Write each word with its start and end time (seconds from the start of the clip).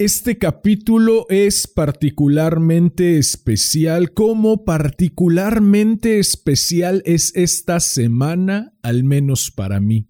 este 0.00 0.38
capítulo 0.38 1.26
es 1.28 1.66
particularmente 1.66 3.18
especial 3.18 4.14
como 4.14 4.64
particularmente 4.64 6.18
especial 6.18 7.02
es 7.04 7.36
esta 7.36 7.80
semana, 7.80 8.72
al 8.82 9.04
menos 9.04 9.50
para 9.50 9.78
mí. 9.78 10.08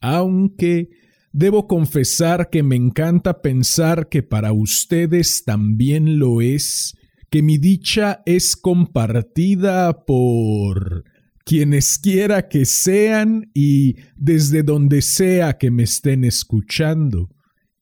Aunque 0.00 0.90
debo 1.32 1.66
confesar 1.66 2.48
que 2.48 2.62
me 2.62 2.76
encanta 2.76 3.42
pensar 3.42 4.08
que 4.08 4.22
para 4.22 4.52
ustedes 4.52 5.42
también 5.42 6.20
lo 6.20 6.40
es, 6.40 6.96
que 7.28 7.42
mi 7.42 7.58
dicha 7.58 8.22
es 8.26 8.54
compartida 8.54 10.04
por 10.04 11.02
quienes 11.44 11.98
quiera 11.98 12.48
que 12.48 12.66
sean 12.66 13.50
y 13.52 13.96
desde 14.14 14.62
donde 14.62 15.02
sea 15.02 15.58
que 15.58 15.72
me 15.72 15.82
estén 15.82 16.22
escuchando. 16.22 17.30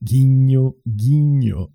Guiño, 0.04 0.76
guiño. 0.84 1.70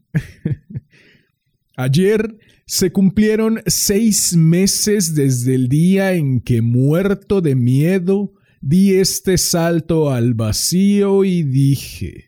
Ayer 1.77 2.37
se 2.65 2.91
cumplieron 2.91 3.61
seis 3.67 4.35
meses 4.35 5.15
desde 5.15 5.55
el 5.55 5.69
día 5.69 6.13
en 6.13 6.41
que, 6.41 6.61
muerto 6.61 7.39
de 7.39 7.55
miedo, 7.55 8.33
di 8.61 8.95
este 8.95 9.37
salto 9.37 10.11
al 10.11 10.33
vacío 10.33 11.23
y 11.23 11.43
dije, 11.43 12.25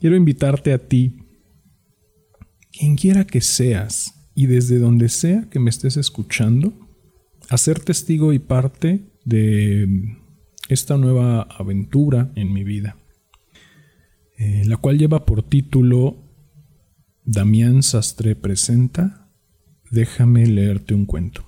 quiero 0.00 0.16
invitarte 0.16 0.72
a 0.72 0.78
ti, 0.78 1.18
quien 2.72 2.96
quiera 2.96 3.24
que 3.24 3.40
seas, 3.40 4.30
y 4.34 4.46
desde 4.46 4.78
donde 4.78 5.08
sea 5.08 5.48
que 5.48 5.60
me 5.60 5.70
estés 5.70 5.96
escuchando, 5.96 6.72
a 7.48 7.58
ser 7.58 7.78
testigo 7.78 8.32
y 8.32 8.40
parte 8.40 9.12
de 9.24 10.16
esta 10.68 10.96
nueva 10.96 11.42
aventura 11.42 12.32
en 12.34 12.52
mi 12.52 12.64
vida. 12.64 12.97
Eh, 14.38 14.62
la 14.66 14.76
cual 14.76 14.98
lleva 14.98 15.26
por 15.26 15.42
título 15.42 16.16
Damián 17.24 17.82
Sastre 17.82 18.36
presenta 18.36 19.32
Déjame 19.90 20.46
leerte 20.46 20.94
un 20.94 21.06
cuento. 21.06 21.44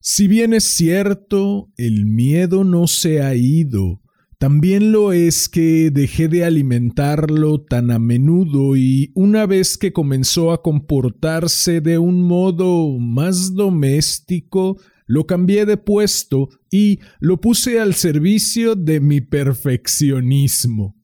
Si 0.00 0.26
bien 0.26 0.54
es 0.54 0.64
cierto, 0.64 1.72
el 1.76 2.04
miedo 2.04 2.64
no 2.64 2.88
se 2.88 3.22
ha 3.22 3.34
ido, 3.36 4.02
también 4.38 4.90
lo 4.90 5.12
es 5.12 5.48
que 5.48 5.90
dejé 5.92 6.26
de 6.28 6.44
alimentarlo 6.44 7.60
tan 7.60 7.90
a 7.90 7.98
menudo 7.98 8.76
y 8.76 9.10
una 9.14 9.46
vez 9.46 9.78
que 9.78 9.92
comenzó 9.92 10.52
a 10.52 10.62
comportarse 10.62 11.80
de 11.80 11.98
un 11.98 12.22
modo 12.22 12.98
más 12.98 13.54
doméstico, 13.54 14.80
lo 15.06 15.26
cambié 15.26 15.64
de 15.64 15.76
puesto 15.76 16.48
y 16.70 16.98
lo 17.20 17.40
puse 17.40 17.80
al 17.80 17.94
servicio 17.94 18.74
de 18.74 19.00
mi 19.00 19.20
perfeccionismo. 19.20 20.97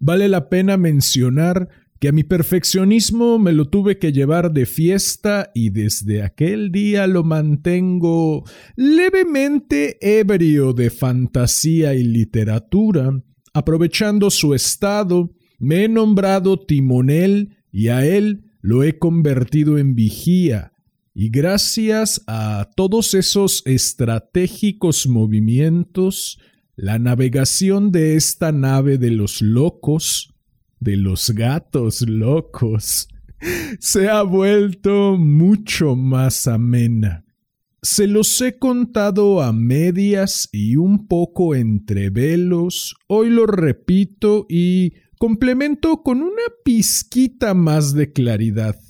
Vale 0.00 0.28
la 0.28 0.48
pena 0.48 0.78
mencionar 0.78 1.68
que 2.00 2.08
a 2.08 2.12
mi 2.12 2.24
perfeccionismo 2.24 3.38
me 3.38 3.52
lo 3.52 3.68
tuve 3.68 3.98
que 3.98 4.10
llevar 4.10 4.52
de 4.52 4.64
fiesta 4.64 5.50
y 5.54 5.68
desde 5.68 6.22
aquel 6.22 6.72
día 6.72 7.06
lo 7.06 7.22
mantengo 7.22 8.44
levemente 8.74 9.98
ebrio 10.00 10.72
de 10.72 10.88
fantasía 10.88 11.92
y 11.94 12.02
literatura. 12.02 13.22
Aprovechando 13.52 14.30
su 14.30 14.54
estado, 14.54 15.30
me 15.58 15.84
he 15.84 15.88
nombrado 15.88 16.58
timonel 16.58 17.58
y 17.70 17.88
a 17.88 18.06
él 18.06 18.50
lo 18.62 18.82
he 18.82 18.98
convertido 18.98 19.76
en 19.76 19.94
vigía. 19.94 20.72
Y 21.12 21.28
gracias 21.28 22.22
a 22.26 22.70
todos 22.76 23.12
esos 23.12 23.62
estratégicos 23.66 25.06
movimientos, 25.06 26.38
la 26.80 26.98
navegación 26.98 27.92
de 27.92 28.16
esta 28.16 28.52
nave 28.52 28.96
de 28.96 29.10
los 29.10 29.42
locos, 29.42 30.32
de 30.78 30.96
los 30.96 31.28
gatos 31.28 32.00
locos, 32.08 33.06
se 33.78 34.08
ha 34.08 34.22
vuelto 34.22 35.18
mucho 35.18 35.94
más 35.94 36.46
amena. 36.48 37.26
Se 37.82 38.06
los 38.06 38.40
he 38.40 38.58
contado 38.58 39.42
a 39.42 39.52
medias 39.52 40.48
y 40.52 40.76
un 40.76 41.06
poco 41.06 41.54
entre 41.54 42.08
velos, 42.08 42.96
hoy 43.08 43.28
lo 43.28 43.44
repito 43.44 44.46
y 44.48 44.94
complemento 45.18 46.02
con 46.02 46.22
una 46.22 46.44
pizquita 46.64 47.52
más 47.52 47.92
de 47.92 48.10
claridad. 48.10 48.80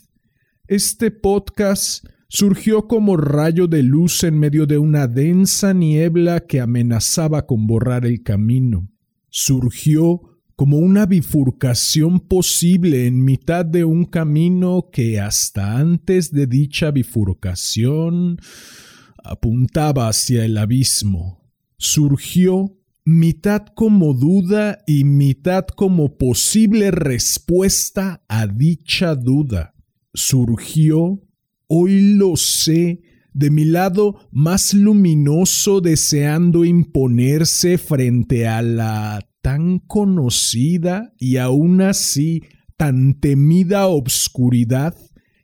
Este 0.69 1.11
podcast 1.11 2.07
surgió 2.31 2.87
como 2.87 3.17
rayo 3.17 3.67
de 3.67 3.83
luz 3.83 4.23
en 4.23 4.39
medio 4.39 4.65
de 4.65 4.79
una 4.79 5.09
densa 5.09 5.75
niebla 5.75 6.47
que 6.47 6.61
amenazaba 6.61 7.45
con 7.45 7.67
borrar 7.67 8.07
el 8.07 8.23
camino. 8.23 8.89
Surgió 9.31 10.23
como 10.55 10.79
una 10.79 11.07
bifurcación 11.07 12.21
posible 12.21 13.09
en 13.09 13.25
mitad 13.25 13.65
de 13.65 13.85
un 13.85 14.05
camino 14.05 14.91
que 14.93 15.19
hasta 15.19 15.77
antes 15.77 16.31
de 16.31 16.47
dicha 16.47 16.93
bifurcación 16.93 18.39
apuntaba 19.25 20.09
hacia 20.09 20.45
el 20.45 20.57
abismo. 20.57 21.51
Surgió 21.79 22.77
mitad 23.05 23.67
como 23.75 24.15
duda 24.15 24.79
y 24.87 25.03
mitad 25.03 25.67
como 25.67 26.17
posible 26.17 26.93
respuesta 26.93 28.23
a 28.29 28.47
dicha 28.47 29.17
duda. 29.17 29.75
Surgió 30.15 31.23
Hoy 31.73 32.17
lo 32.17 32.35
sé, 32.35 33.01
de 33.33 33.49
mi 33.49 33.65
lado 33.65 34.29
más 34.33 34.75
luminoso 34.75 35.81
deseando 35.81 36.65
imponerse 36.65 37.79
frente 37.79 38.49
a 38.49 38.61
la 38.61 39.25
tan 39.41 39.79
conocida 39.79 41.15
y 41.17 41.37
aún 41.37 41.81
así 41.81 42.43
tan 42.77 43.21
temida 43.21 43.87
obscuridad 43.87 44.97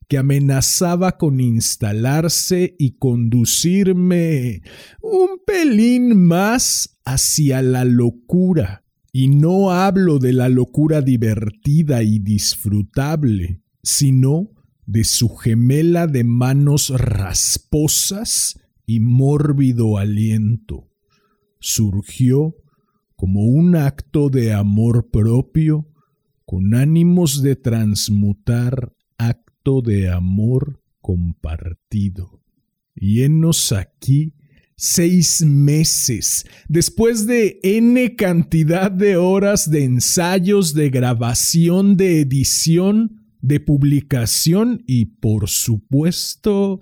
que 0.08 0.18
amenazaba 0.18 1.16
con 1.16 1.38
instalarse 1.38 2.74
y 2.76 2.96
conducirme 2.96 4.62
un 5.00 5.38
pelín 5.46 6.26
más 6.26 6.98
hacia 7.04 7.62
la 7.62 7.84
locura. 7.84 8.82
Y 9.12 9.28
no 9.28 9.70
hablo 9.70 10.18
de 10.18 10.32
la 10.32 10.48
locura 10.48 11.02
divertida 11.02 12.02
y 12.02 12.18
disfrutable, 12.18 13.62
sino 13.84 14.55
de 14.86 15.04
su 15.04 15.28
gemela 15.36 16.06
de 16.06 16.24
manos 16.24 16.90
rasposas 16.90 18.60
y 18.86 19.00
mórbido 19.00 19.98
aliento. 19.98 20.88
Surgió 21.58 22.56
como 23.16 23.44
un 23.44 23.76
acto 23.76 24.30
de 24.30 24.52
amor 24.52 25.10
propio 25.10 25.88
con 26.44 26.74
ánimos 26.74 27.42
de 27.42 27.56
transmutar 27.56 28.94
acto 29.18 29.82
de 29.82 30.08
amor 30.08 30.80
compartido. 31.00 32.40
Y 32.94 33.22
henos 33.22 33.72
aquí 33.72 34.34
seis 34.76 35.42
meses, 35.42 36.44
después 36.68 37.26
de 37.26 37.58
n 37.62 38.14
cantidad 38.14 38.90
de 38.90 39.16
horas 39.16 39.70
de 39.70 39.84
ensayos, 39.84 40.74
de 40.74 40.90
grabación, 40.90 41.96
de 41.96 42.20
edición, 42.20 43.25
de 43.40 43.60
publicación 43.60 44.82
y 44.86 45.06
por 45.06 45.48
supuesto 45.48 46.80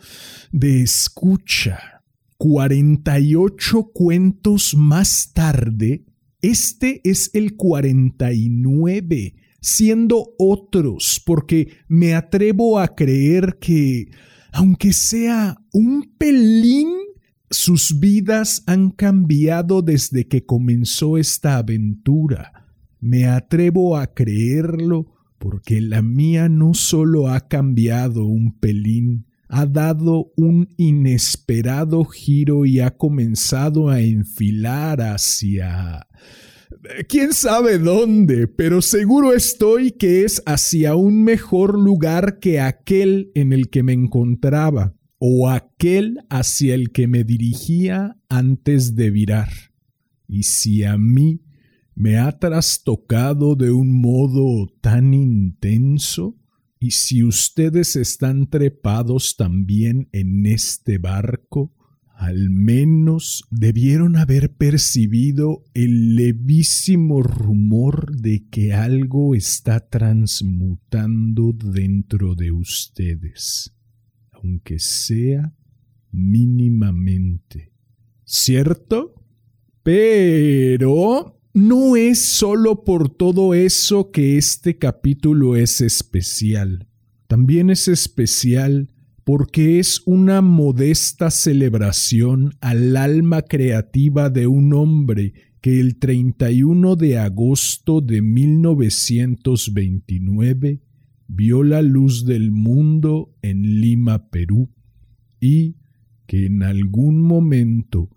de 0.53 0.83
escucha. 0.83 1.95
48 2.39 3.91
cuentos 3.95 4.75
más 4.75 5.33
tarde, 5.33 6.05
este 6.43 7.01
es 7.05 7.31
el 7.33 7.57
49, 7.57 9.35
siendo 9.61 10.35
otros, 10.39 11.23
porque 11.25 11.69
me 11.89 12.15
atrevo 12.15 12.79
a 12.79 12.95
creer 12.95 13.57
que, 13.59 14.11
aunque 14.53 14.93
sea 14.93 15.57
un 15.73 16.13
pelín, 16.19 16.91
sus 17.49 17.99
vidas 17.99 18.63
han 18.67 18.91
cambiado 18.91 19.81
desde 19.81 20.29
que 20.29 20.45
comenzó 20.45 21.17
esta 21.17 21.57
aventura. 21.57 22.67
Me 23.01 23.27
atrevo 23.27 23.97
a 23.97 24.13
creerlo 24.13 25.14
porque 25.45 25.83
la 25.83 26.01
mía 26.01 26.49
no 26.49 26.73
solo 26.73 27.29
ha 27.29 27.49
cambiado 27.49 28.25
un 28.25 28.59
pelín, 28.59 29.27
ha 29.47 29.67
dado 29.67 30.33
un 30.39 30.71
inesperado 30.79 32.07
giro 32.07 32.65
y 32.65 32.81
ha 32.81 32.97
comenzado 32.97 33.91
a 33.91 34.01
enfilar 34.01 35.03
hacia... 35.03 36.07
quién 37.11 37.35
sabe 37.35 37.77
dónde, 37.77 38.49
pero 38.49 38.81
seguro 38.81 39.35
estoy 39.35 39.93
que 39.93 40.25
es 40.25 40.43
hacia 40.47 40.95
un 40.95 41.23
mejor 41.25 41.79
lugar 41.79 42.39
que 42.39 42.59
aquel 42.59 43.31
en 43.35 43.53
el 43.53 43.69
que 43.69 43.83
me 43.83 43.93
encontraba. 43.93 44.95
o 45.19 45.51
aquel 45.51 46.21
hacia 46.31 46.75
el 46.75 46.91
que 46.91 47.07
me 47.07 47.23
dirigía 47.23 48.17
antes 48.31 48.95
de 48.95 49.11
virar. 49.11 49.51
Y 50.27 50.45
si 50.45 50.85
a 50.85 50.97
mí 50.97 51.44
me 51.95 52.19
ha 52.19 52.39
trastocado 52.39 53.55
de 53.55 53.71
un 53.71 53.93
modo 54.01 54.67
tan 54.81 55.15
intenso, 55.15 56.37
y 56.79 56.91
si 56.91 57.23
ustedes 57.23 57.97
están 57.97 58.49
trepados 58.51 59.37
también 59.37 60.09
en 60.13 60.45
este 60.45 60.99
barco, 60.99 61.73
al 62.17 62.51
menos 62.51 63.45
debieron 63.51 64.17
haber 64.17 64.55
percibido 64.55 65.65
el 65.75 66.15
levísimo 66.15 67.23
rumor 67.23 68.17
de 68.17 68.47
que 68.51 68.73
algo 68.73 69.35
está 69.35 69.89
transmutando 69.89 71.53
dentro 71.53 72.35
de 72.35 72.53
ustedes, 72.53 73.75
aunque 74.33 74.79
sea 74.79 75.55
mínimamente. 76.13 77.73
¿Cierto? 78.25 79.15
Pero 79.83 81.41
no 81.55 81.95
es 81.95 82.19
solo 82.19 82.83
por 82.83 83.09
todo 83.09 83.55
eso 83.55 84.11
que 84.11 84.37
este 84.37 84.77
capítulo 84.77 85.55
es 85.55 85.81
especial. 85.81 86.89
También 87.29 87.71
es 87.71 87.87
especial 87.87 88.91
porque 89.23 89.79
es 89.79 90.03
una 90.05 90.43
modesta 90.43 91.31
celebración 91.31 92.55
al 92.61 92.97
alma 92.97 93.43
creativa 93.43 94.31
de 94.31 94.49
un 94.49 94.75
hombre 94.75 95.33
que 95.61 95.79
el 95.79 95.97
31 95.97 96.97
de 96.97 97.19
agosto 97.19 98.01
de 98.01 98.21
1929 98.21 100.81
vio 101.29 101.63
la 101.63 101.83
luz 101.83 102.27
del 102.27 102.51
mundo 102.51 103.33
en 103.43 103.81
Lima, 103.81 104.29
Perú, 104.29 104.73
y 105.41 105.77
que 106.27 106.47
en 106.47 106.65
algún 106.65 107.21
momento, 107.21 108.11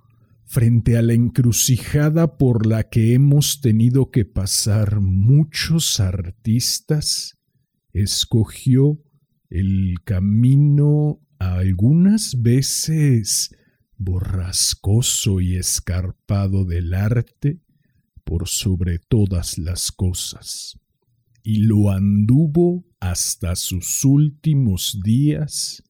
frente 0.48 0.98
a 0.98 1.02
la 1.02 1.14
encrucijada 1.14 2.38
por 2.38 2.66
la 2.66 2.90
que 2.90 3.14
hemos 3.14 3.60
tenido 3.60 4.12
que 4.12 4.24
pasar 4.24 5.02
muchos 5.02 6.00
artistas, 6.00 7.38
escogió 7.92 9.04
el 9.50 9.96
camino 10.06 11.20
algunas 11.38 12.42
veces 12.42 13.56
borrascoso 13.98 15.42
y 15.42 15.58
escarpado 15.58 16.64
del 16.64 16.94
arte 16.94 17.60
por 18.24 18.48
sobre 18.48 19.00
todas 19.00 19.58
las 19.58 19.92
cosas, 19.92 20.80
y 21.44 21.60
lo 21.60 21.92
anduvo 21.92 22.86
hasta 23.02 23.56
sus 23.58 24.06
últimos 24.06 25.02
días 25.04 25.84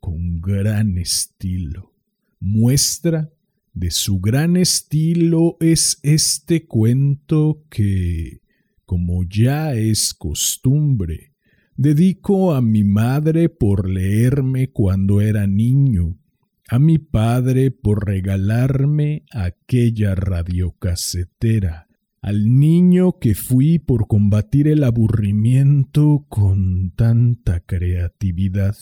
con 0.00 0.40
gran 0.40 0.96
estilo. 0.96 1.94
Muestra 2.40 3.30
de 3.72 3.90
su 3.90 4.20
gran 4.20 4.56
estilo 4.56 5.56
es 5.60 6.00
este 6.02 6.66
cuento 6.66 7.64
que, 7.70 8.42
como 8.84 9.24
ya 9.24 9.74
es 9.74 10.14
costumbre, 10.14 11.28
Dedico 11.80 12.56
a 12.56 12.60
mi 12.60 12.82
madre 12.82 13.48
por 13.48 13.88
leerme 13.88 14.72
cuando 14.72 15.20
era 15.20 15.46
niño, 15.46 16.18
a 16.68 16.80
mi 16.80 16.98
padre 16.98 17.70
por 17.70 18.04
regalarme 18.04 19.24
aquella 19.30 20.16
radiocasetera, 20.16 21.86
al 22.20 22.58
niño 22.58 23.20
que 23.20 23.36
fui 23.36 23.78
por 23.78 24.08
combatir 24.08 24.66
el 24.66 24.82
aburrimiento 24.82 26.26
con 26.28 26.90
tanta 26.96 27.60
creatividad, 27.60 28.76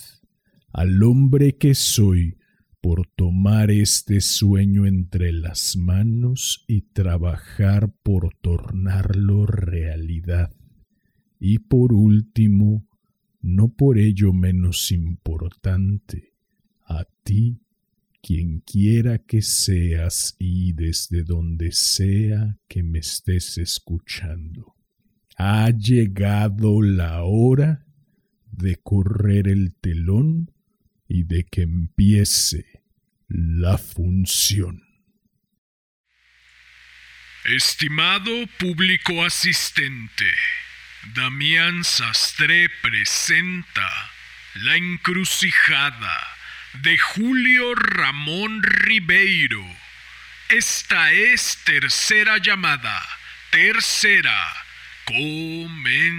al 0.73 1.03
hombre 1.03 1.55
que 1.55 1.75
soy 1.75 2.39
por 2.87 3.05
tomar 3.17 3.69
este 3.69 4.21
sueño 4.21 4.85
entre 4.85 5.33
las 5.33 5.75
manos 5.75 6.63
y 6.69 6.83
trabajar 6.83 7.91
por 8.01 8.33
tornarlo 8.35 9.45
realidad. 9.45 10.55
Y 11.37 11.59
por 11.59 11.91
último, 11.91 12.87
no 13.41 13.67
por 13.67 13.97
ello 13.97 14.31
menos 14.31 14.93
importante, 14.93 16.31
a 16.85 17.03
ti, 17.23 17.59
quien 18.21 18.61
quiera 18.61 19.17
que 19.17 19.41
seas 19.41 20.37
y 20.39 20.71
desde 20.71 21.23
donde 21.23 21.73
sea 21.73 22.57
que 22.69 22.83
me 22.83 22.99
estés 22.99 23.57
escuchando. 23.57 24.75
Ha 25.35 25.71
llegado 25.71 26.81
la 26.81 27.21
hora 27.25 27.85
de 28.49 28.77
correr 28.77 29.49
el 29.49 29.75
telón 29.75 30.53
y 31.09 31.23
de 31.23 31.43
que 31.43 31.63
empiece 31.63 32.76
la 33.27 33.77
función. 33.77 34.83
Estimado 37.45 38.47
público 38.59 39.23
asistente, 39.25 40.25
Damián 41.13 41.83
Sastre 41.83 42.69
presenta 42.81 43.89
La 44.55 44.75
encrucijada 44.75 46.27
de 46.81 46.97
Julio 46.97 47.75
Ramón 47.75 48.63
Ribeiro. 48.63 49.63
Esta 50.49 51.11
es 51.11 51.59
tercera 51.63 52.37
llamada. 52.37 53.01
Tercera. 53.51 54.53
Comenzamos. 55.05 56.17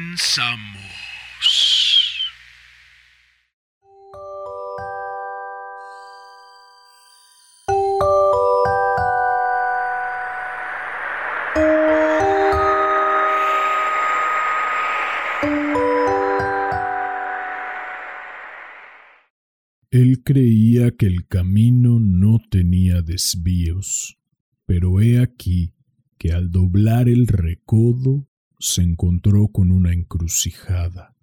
Creía 20.28 20.90
que 20.90 21.06
el 21.06 21.26
camino 21.26 21.98
no 21.98 22.38
tenía 22.50 23.00
desvíos, 23.00 24.18
pero 24.66 25.00
he 25.00 25.20
aquí 25.20 25.72
que 26.18 26.32
al 26.32 26.50
doblar 26.50 27.08
el 27.08 27.26
recodo 27.26 28.28
se 28.58 28.82
encontró 28.82 29.48
con 29.48 29.70
una 29.70 29.94
encrucijada. 29.94 31.16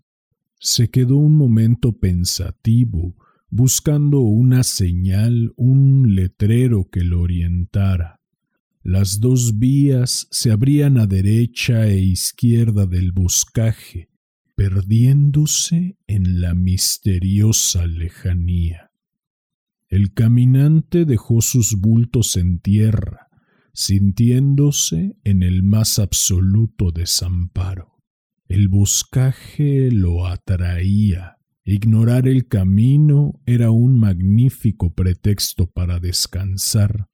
Se 0.60 0.90
quedó 0.90 1.18
un 1.18 1.38
momento 1.38 2.00
pensativo, 2.00 3.16
buscando 3.52 4.22
una 4.22 4.64
señal, 4.64 5.54
un 5.56 6.16
letrero 6.16 6.90
que 6.90 7.04
lo 7.04 7.22
orientara. 7.22 8.22
Las 8.82 9.20
dos 9.20 9.60
vías 9.60 10.28
se 10.32 10.50
abrían 10.50 10.98
a 10.98 11.06
derecha 11.06 11.86
e 11.86 12.00
izquierda 12.00 12.88
del 12.88 13.12
boscaje, 13.12 14.10
perdiéndose 14.56 15.96
en 16.08 16.42
la 16.42 16.56
misteriosa 16.56 17.86
lejanía. 17.86 18.90
El 19.96 20.12
caminante 20.14 21.06
dejó 21.06 21.40
sus 21.40 21.80
bultos 21.80 22.36
en 22.36 22.60
tierra, 22.60 23.30
sintiéndose 23.72 25.16
en 25.24 25.42
el 25.42 25.64
más 25.64 26.00
absoluto 26.00 26.92
desamparo. 26.92 27.94
El 28.50 28.68
boscaje 28.68 29.90
lo 29.92 30.28
atraía. 30.28 31.38
Ignorar 31.64 32.28
el 32.28 32.50
camino 32.50 33.40
era 33.46 33.72
un 33.72 33.98
magnífico 33.98 34.94
pretexto 34.94 35.72
para 35.72 36.02
descansar. 36.02 37.08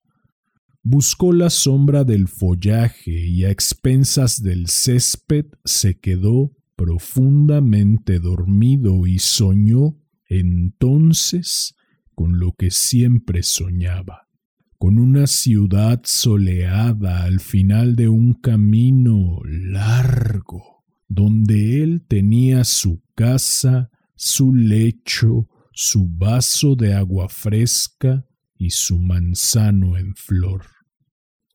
Buscó 0.81 1.33
la 1.33 1.51
sombra 1.51 2.03
del 2.03 2.27
follaje 2.27 3.27
y 3.27 3.45
a 3.45 3.51
expensas 3.51 4.41
del 4.41 4.69
césped 4.69 5.45
se 5.65 5.99
quedó 5.99 6.51
profundamente 6.75 8.17
dormido 8.17 9.05
y 9.05 9.19
soñó 9.19 9.99
entonces 10.27 11.75
con 12.15 12.39
lo 12.39 12.53
que 12.53 12.71
siempre 12.71 13.43
soñaba, 13.43 14.27
con 14.77 14.97
una 14.97 15.27
ciudad 15.27 16.01
soleada 16.03 17.23
al 17.23 17.39
final 17.39 17.95
de 17.95 18.09
un 18.09 18.33
camino 18.33 19.39
largo, 19.45 20.83
donde 21.07 21.83
él 21.83 22.05
tenía 22.07 22.63
su 22.63 23.03
casa, 23.15 23.89
su 24.15 24.55
lecho, 24.55 25.47
su 25.71 26.07
vaso 26.09 26.75
de 26.75 26.93
agua 26.93 27.29
fresca 27.29 28.25
y 28.55 28.71
su 28.71 28.99
manzano 28.99 29.97
en 29.97 30.15
flor. 30.15 30.65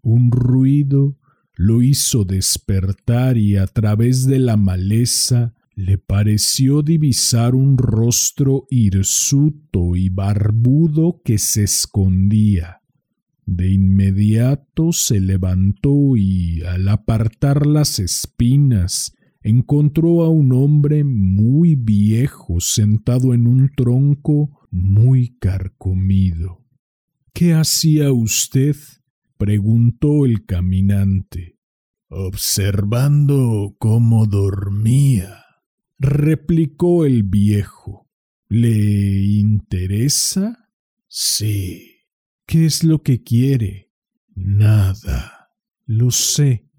Un 0.03 0.31
ruido 0.31 1.19
lo 1.55 1.83
hizo 1.83 2.25
despertar 2.25 3.39
y 3.39 3.57
a 3.57 3.67
través 3.67 4.27
de 4.27 4.39
la 4.39 4.57
maleza 4.57 5.55
le 5.77 5.99
pareció 5.99 6.81
divisar 6.81 7.55
un 7.55 7.77
rostro 7.77 8.67
hirsuto 8.71 9.95
y 9.95 10.09
barbudo 10.09 11.21
que 11.23 11.37
se 11.37 11.65
escondía. 11.65 12.81
De 13.45 13.71
inmediato 13.71 14.93
se 14.93 15.21
levantó 15.21 16.17
y, 16.17 16.63
al 16.63 16.89
apartar 16.89 17.67
las 17.67 17.99
espinas, 17.99 19.15
encontró 19.43 20.25
a 20.25 20.31
un 20.31 20.53
hombre 20.55 21.05
muy 21.05 21.77
viejo 21.77 22.59
sentado 22.59 23.35
en 23.35 23.47
un 23.47 23.71
tronco 23.77 24.67
muy 24.71 25.37
carcomido. 25.39 26.65
¿Qué 27.35 27.53
hacía 27.53 28.13
usted? 28.13 28.77
preguntó 29.37 30.25
el 30.25 30.47
caminante. 30.47 31.59
Observando 32.09 33.77
cómo 33.79 34.27
dormía, 34.27 35.46
replicó 35.99 37.05
el 37.05 37.23
viejo. 37.23 38.09
¿Le 38.49 39.23
interesa? 39.23 40.71
Sí. 41.09 42.05
¿Qué 42.47 42.67
es 42.67 42.85
lo 42.85 43.03
que 43.03 43.23
quiere? 43.23 43.93
Nada. 44.35 45.51
Lo 45.85 46.11
sé. 46.11 46.71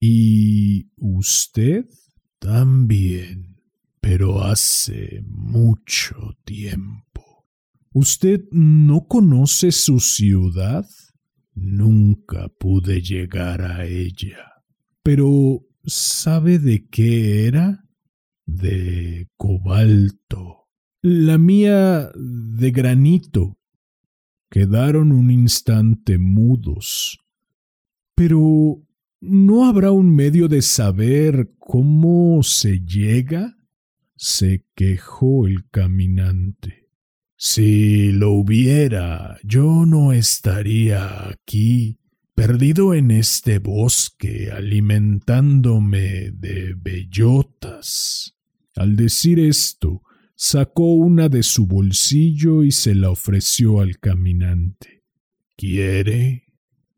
¿Y 0.00 0.90
usted? 0.96 1.86
También, 2.38 3.60
pero 4.00 4.42
hace 4.42 5.22
mucho 5.26 6.36
tiempo. 6.44 7.46
¿Usted 7.92 8.40
no 8.50 9.06
conoce 9.06 9.70
su 9.70 10.00
ciudad? 10.00 10.88
Nunca 11.54 12.48
pude 12.48 13.00
llegar 13.00 13.62
a 13.62 13.86
ella. 13.86 14.64
Pero 15.02 15.66
¿sabe 15.84 16.58
de 16.58 16.88
qué 16.88 17.46
era? 17.46 17.81
De 18.60 19.28
cobalto. 19.36 20.68
La 21.02 21.38
mía 21.38 22.10
de 22.14 22.70
granito. 22.70 23.58
Quedaron 24.50 25.12
un 25.12 25.30
instante 25.30 26.18
mudos. 26.18 27.18
Pero 28.14 28.82
¿no 29.20 29.66
habrá 29.66 29.90
un 29.90 30.14
medio 30.14 30.48
de 30.48 30.62
saber 30.62 31.54
cómo 31.58 32.42
se 32.42 32.80
llega? 32.80 33.56
se 34.22 34.64
quejó 34.76 35.48
el 35.48 35.68
caminante. 35.68 36.88
Si 37.36 38.12
lo 38.12 38.30
hubiera, 38.30 39.36
yo 39.42 39.84
no 39.84 40.12
estaría 40.12 41.28
aquí, 41.28 41.98
perdido 42.32 42.94
en 42.94 43.10
este 43.10 43.58
bosque, 43.58 44.52
alimentándome 44.52 46.30
de 46.30 46.74
bellotas. 46.76 48.36
Al 48.74 48.96
decir 48.96 49.38
esto, 49.38 50.02
sacó 50.34 50.94
una 50.94 51.28
de 51.28 51.42
su 51.42 51.66
bolsillo 51.66 52.64
y 52.64 52.72
se 52.72 52.94
la 52.94 53.10
ofreció 53.10 53.80
al 53.80 53.98
caminante. 53.98 55.04
¿Quiere? 55.56 56.44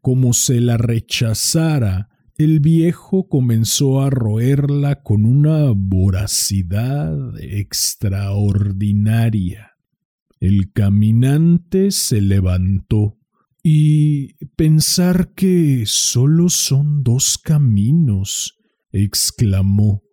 Como 0.01 0.33
se 0.33 0.61
la 0.61 0.77
rechazara, 0.77 2.11
el 2.37 2.61
viejo 2.61 3.29
comenzó 3.29 4.03
a 4.03 4.11
roerla 4.11 5.03
con 5.03 5.25
una 5.25 5.73
voracidad 5.75 7.37
extraordinaria. 7.41 9.73
El 10.41 10.73
caminante 10.73 11.91
se 11.91 12.21
levantó 12.21 13.19
y 13.63 14.35
pensar 14.57 15.33
que 15.35 15.85
solo 15.87 16.51
son 16.51 17.03
dos 17.03 17.39
caminos, 17.39 18.59
exclamó, 18.93 20.04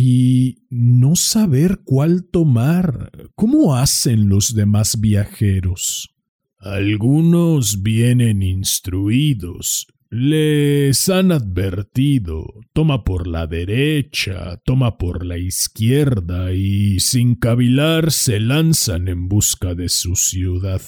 y 0.00 0.62
no 0.70 1.16
saber 1.16 1.80
cuál 1.84 2.24
tomar. 2.30 3.10
¿Cómo 3.34 3.74
hacen 3.74 4.28
los 4.28 4.54
demás 4.54 5.00
viajeros? 5.00 6.14
Algunos 6.60 7.82
vienen 7.82 8.44
instruidos, 8.44 9.88
les 10.08 11.08
han 11.08 11.32
advertido, 11.32 12.46
toma 12.72 13.02
por 13.02 13.26
la 13.26 13.48
derecha, 13.48 14.60
toma 14.64 14.98
por 14.98 15.26
la 15.26 15.36
izquierda 15.36 16.52
y 16.52 17.00
sin 17.00 17.34
cavilar 17.34 18.12
se 18.12 18.38
lanzan 18.38 19.08
en 19.08 19.28
busca 19.28 19.74
de 19.74 19.88
su 19.88 20.14
ciudad. 20.14 20.82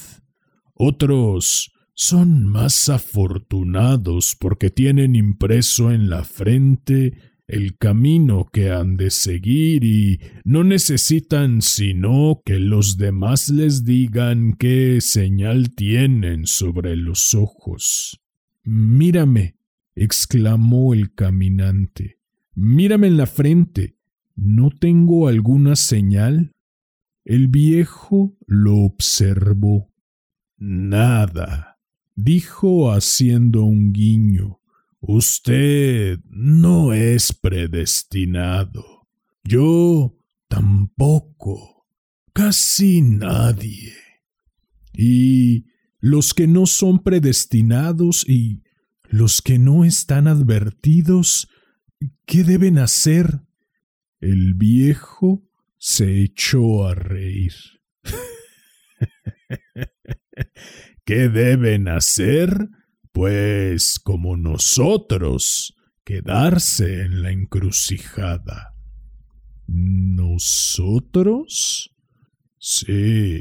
Otros 0.73 1.73
son 1.95 2.47
más 2.47 2.89
afortunados 2.89 4.37
porque 4.39 4.71
tienen 4.71 5.17
impreso 5.17 5.91
en 5.91 6.09
la 6.09 6.23
frente 6.23 7.30
el 7.51 7.77
camino 7.77 8.49
que 8.53 8.71
han 8.71 8.97
de 8.97 9.11
seguir 9.11 9.85
y 9.85 10.21
no 10.45 10.63
necesitan 10.65 11.63
sino 11.63 12.43
que 12.45 12.59
los 12.59 12.97
demás 12.97 13.49
les 13.49 13.85
digan 13.85 14.55
qué 14.59 15.01
señal 15.01 15.75
tienen 15.75 16.47
sobre 16.47 16.97
los 16.97 17.35
ojos. 17.35 18.21
Mírame, 18.63 19.57
exclamó 19.95 20.95
el 20.95 21.13
caminante. 21.13 22.19
Mírame 22.55 23.09
en 23.09 23.17
la 23.17 23.27
frente. 23.27 23.97
¿No 24.37 24.71
tengo 24.71 25.29
alguna 25.29 25.77
señal? 25.77 26.53
El 27.25 27.49
viejo 27.49 28.37
lo 28.47 28.77
observó. 28.77 29.91
Nada, 30.57 31.79
dijo 32.15 32.93
haciendo 32.93 33.65
un 33.65 33.93
guiño. 33.93 34.60
Usted 35.01 36.21
no 36.29 36.93
es 36.93 37.33
predestinado. 37.33 39.09
Yo 39.43 40.17
tampoco. 40.49 41.87
Casi 42.33 43.03
nadie. 43.03 43.95
Y 44.93 45.67
los 45.99 46.35
que 46.35 46.47
no 46.47 46.67
son 46.67 47.03
predestinados 47.03 48.29
y 48.29 48.63
los 49.09 49.43
que 49.43 49.59
no 49.59 49.85
están 49.85 50.29
advertidos, 50.29 51.49
¿qué 52.27 52.45
deben 52.45 52.79
hacer? 52.79 53.41
El 54.21 54.55
viejo 54.55 55.43
se 55.79 56.23
echó 56.23 56.87
a 56.87 56.95
reír. 56.95 57.55
¿Qué 61.05 61.29
deben 61.29 61.89
hacer? 61.89 62.69
Pues 63.13 63.99
como 63.99 64.37
nosotros, 64.37 65.75
quedarse 66.05 67.03
en 67.03 67.23
la 67.23 67.31
encrucijada. 67.33 68.75
¿Nosotros? 69.67 71.11
Sí, 72.59 73.41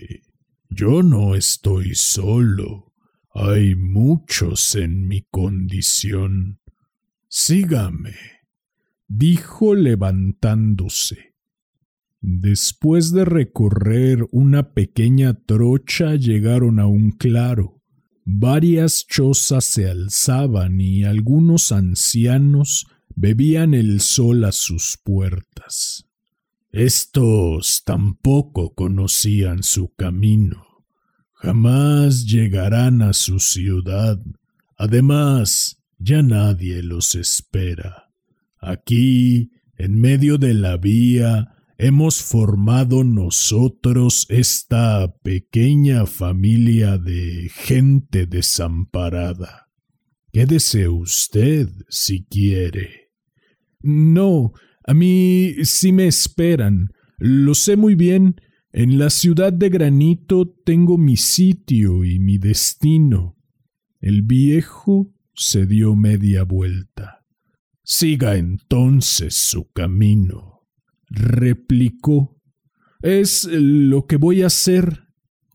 yo 0.70 1.04
no 1.04 1.36
estoy 1.36 1.96
solo. 1.96 2.94
Hay 3.34 3.76
muchos 3.76 4.76
en 4.76 5.08
mi 5.08 5.22
condición. 5.24 6.60
Sígame, 7.28 8.16
dijo 9.08 9.76
levantándose. 9.76 11.36
Después 12.22 13.12
de 13.12 13.26
recorrer 13.26 14.28
una 14.32 14.74
pequeña 14.74 15.34
trocha 15.34 16.16
llegaron 16.16 16.80
a 16.80 16.88
un 16.88 17.12
claro. 17.12 17.79
Varias 18.32 19.08
chozas 19.08 19.66
se 19.66 19.90
alzaban 19.90 20.80
y 20.80 21.04
algunos 21.04 21.72
ancianos 21.72 22.86
bebían 23.16 23.74
el 23.74 24.02
sol 24.02 24.46
a 24.46 24.52
sus 24.52 25.00
puertas. 25.04 26.06
Estos 26.72 27.84
tampoco 27.84 28.76
conocían 28.76 29.64
su 29.64 29.96
camino. 29.96 30.64
Jamás 31.34 32.28
llegarán 32.28 33.02
a 33.02 33.14
su 33.14 33.40
ciudad. 33.40 34.20
Además, 34.78 35.82
ya 35.98 36.22
nadie 36.22 36.84
los 36.84 37.16
espera. 37.16 38.12
Aquí, 38.60 39.50
en 39.76 40.00
medio 40.00 40.38
de 40.38 40.54
la 40.54 40.78
vía, 40.78 41.56
hemos 41.80 42.22
formado 42.22 43.06
nosotros 43.06 44.26
esta 44.30 45.16
pequeña 45.24 46.06
familia 46.06 46.98
de 46.98 47.50
gente 47.56 48.28
desamparada. 48.28 49.70
Quédese 50.34 50.90
usted 50.90 51.70
si 51.88 52.26
quiere. 52.26 53.12
No, 53.82 54.52
a 54.86 54.94
mí 54.94 55.56
sí 55.64 55.94
me 55.94 56.08
esperan. 56.08 56.90
Lo 57.18 57.56
sé 57.56 57.78
muy 57.78 57.96
bien. 57.96 58.36
En 58.74 59.00
la 59.00 59.10
ciudad 59.10 59.54
de 59.54 59.70
granito 59.70 60.54
tengo 60.66 60.98
mi 60.98 61.16
sitio 61.16 62.04
y 62.04 62.20
mi 62.20 62.38
destino. 62.38 63.38
El 64.02 64.22
viejo 64.24 65.14
se 65.34 65.66
dio 65.66 65.96
media 65.96 66.44
vuelta. 66.44 67.26
Siga 67.84 68.36
entonces 68.36 69.34
su 69.34 69.72
camino, 69.72 70.59
replicó. 71.10 72.42
Es 73.02 73.46
lo 73.50 74.08
que 74.08 74.18
voy 74.18 74.42
a 74.44 74.48
hacer, 74.48 75.04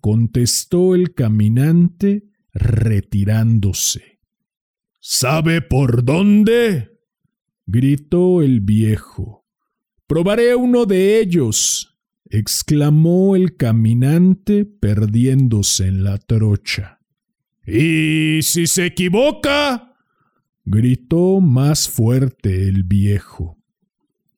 contestó 0.01 0.95
el 0.95 1.15
caminante 1.15 2.25
retirándose. 2.53 4.21
¿Sabe 5.01 5.61
por 5.61 6.05
dónde? 6.05 6.91
gritó 7.67 8.43
el 8.43 8.61
viejo. 8.61 9.47
Probaré 10.07 10.55
uno 10.55 10.87
de 10.87 11.21
ellos, 11.21 11.99
exclamó 12.29 13.37
el 13.37 13.57
caminante 13.57 14.65
perdiéndose 14.65 15.87
en 15.87 16.05
la 16.05 16.19
trocha. 16.19 17.01
¿Y 17.67 18.41
si 18.43 18.67
se 18.67 18.87
equivoca? 18.87 19.97
gritó 20.65 21.41
más 21.41 21.89
fuerte 21.89 22.69
el 22.69 22.85
viejo. 22.85 23.59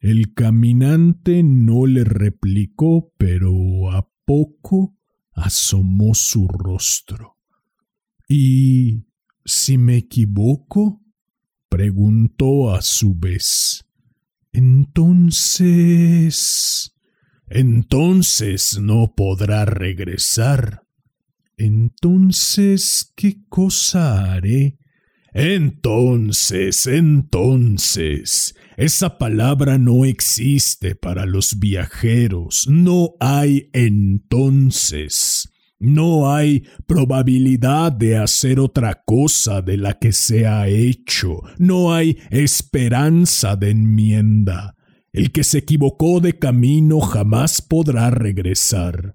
El 0.06 0.34
caminante 0.34 1.42
no 1.42 1.84
le 1.84 2.04
replicó, 2.04 3.12
pero 3.18 3.90
a 3.90 4.08
poco 4.24 4.96
asomó 5.32 6.14
su 6.14 6.46
rostro. 6.46 7.38
¿Y 8.28 9.02
si 9.44 9.78
me 9.78 9.96
equivoco? 9.96 11.02
preguntó 11.68 12.72
a 12.72 12.82
su 12.82 13.16
vez. 13.16 13.84
Entonces... 14.52 15.72
Entonces 17.48 18.78
no 18.80 19.12
podrá 19.16 19.64
regresar. 19.64 20.84
Entonces, 21.56 23.12
¿qué 23.16 23.38
cosa 23.48 24.34
haré? 24.34 24.78
Entonces, 25.38 26.86
entonces, 26.86 28.55
esa 28.76 29.16
palabra 29.16 29.78
no 29.78 30.04
existe 30.04 30.94
para 30.94 31.24
los 31.24 31.58
viajeros. 31.58 32.66
No 32.68 33.14
hay 33.20 33.70
entonces. 33.72 35.48
No 35.78 36.30
hay 36.32 36.64
probabilidad 36.86 37.92
de 37.92 38.18
hacer 38.18 38.60
otra 38.60 39.02
cosa 39.06 39.62
de 39.62 39.78
la 39.78 39.98
que 39.98 40.12
se 40.12 40.46
ha 40.46 40.68
hecho. 40.68 41.40
No 41.58 41.94
hay 41.94 42.18
esperanza 42.30 43.56
de 43.56 43.70
enmienda. 43.70 44.74
El 45.12 45.32
que 45.32 45.44
se 45.44 45.58
equivocó 45.58 46.20
de 46.20 46.38
camino 46.38 47.00
jamás 47.00 47.62
podrá 47.62 48.10
regresar. 48.10 49.14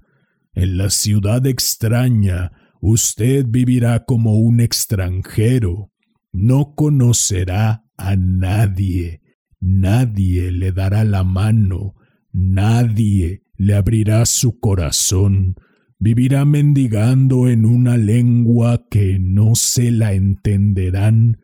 En 0.54 0.78
la 0.78 0.90
ciudad 0.90 1.46
extraña 1.46 2.52
usted 2.82 3.46
vivirá 3.48 4.06
como 4.06 4.40
un 4.40 4.60
extranjero. 4.60 5.92
No 6.32 6.74
conocerá 6.74 7.86
a 7.96 8.16
nadie. 8.16 9.21
Nadie 9.62 10.52
le 10.52 10.72
dará 10.72 11.04
la 11.04 11.24
mano. 11.24 11.94
Nadie 12.34 13.44
le 13.56 13.76
abrirá 13.76 14.26
su 14.26 14.60
corazón. 14.60 15.56
Vivirá 16.00 16.46
mendigando 16.46 17.48
en 17.48 17.66
una 17.66 17.96
lengua 17.96 18.88
que 18.90 19.20
no 19.20 19.54
se 19.54 19.92
la 19.92 20.14
entenderán. 20.14 21.42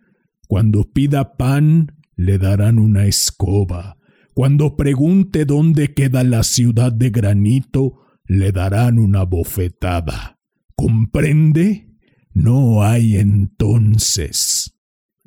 Cuando 0.48 0.92
pida 0.92 1.38
pan, 1.38 1.94
le 2.16 2.40
darán 2.40 2.80
una 2.80 3.06
escoba. 3.06 3.98
Cuando 4.34 4.76
pregunte 4.76 5.46
dónde 5.46 5.94
queda 5.94 6.24
la 6.24 6.42
ciudad 6.42 6.92
de 6.92 7.12
granito, 7.12 8.02
le 8.26 8.52
darán 8.52 8.98
una 8.98 9.24
bofetada. 9.24 10.40
¿Comprende? 10.76 11.88
No 12.34 12.84
hay 12.84 13.18
entonces. 13.18 14.74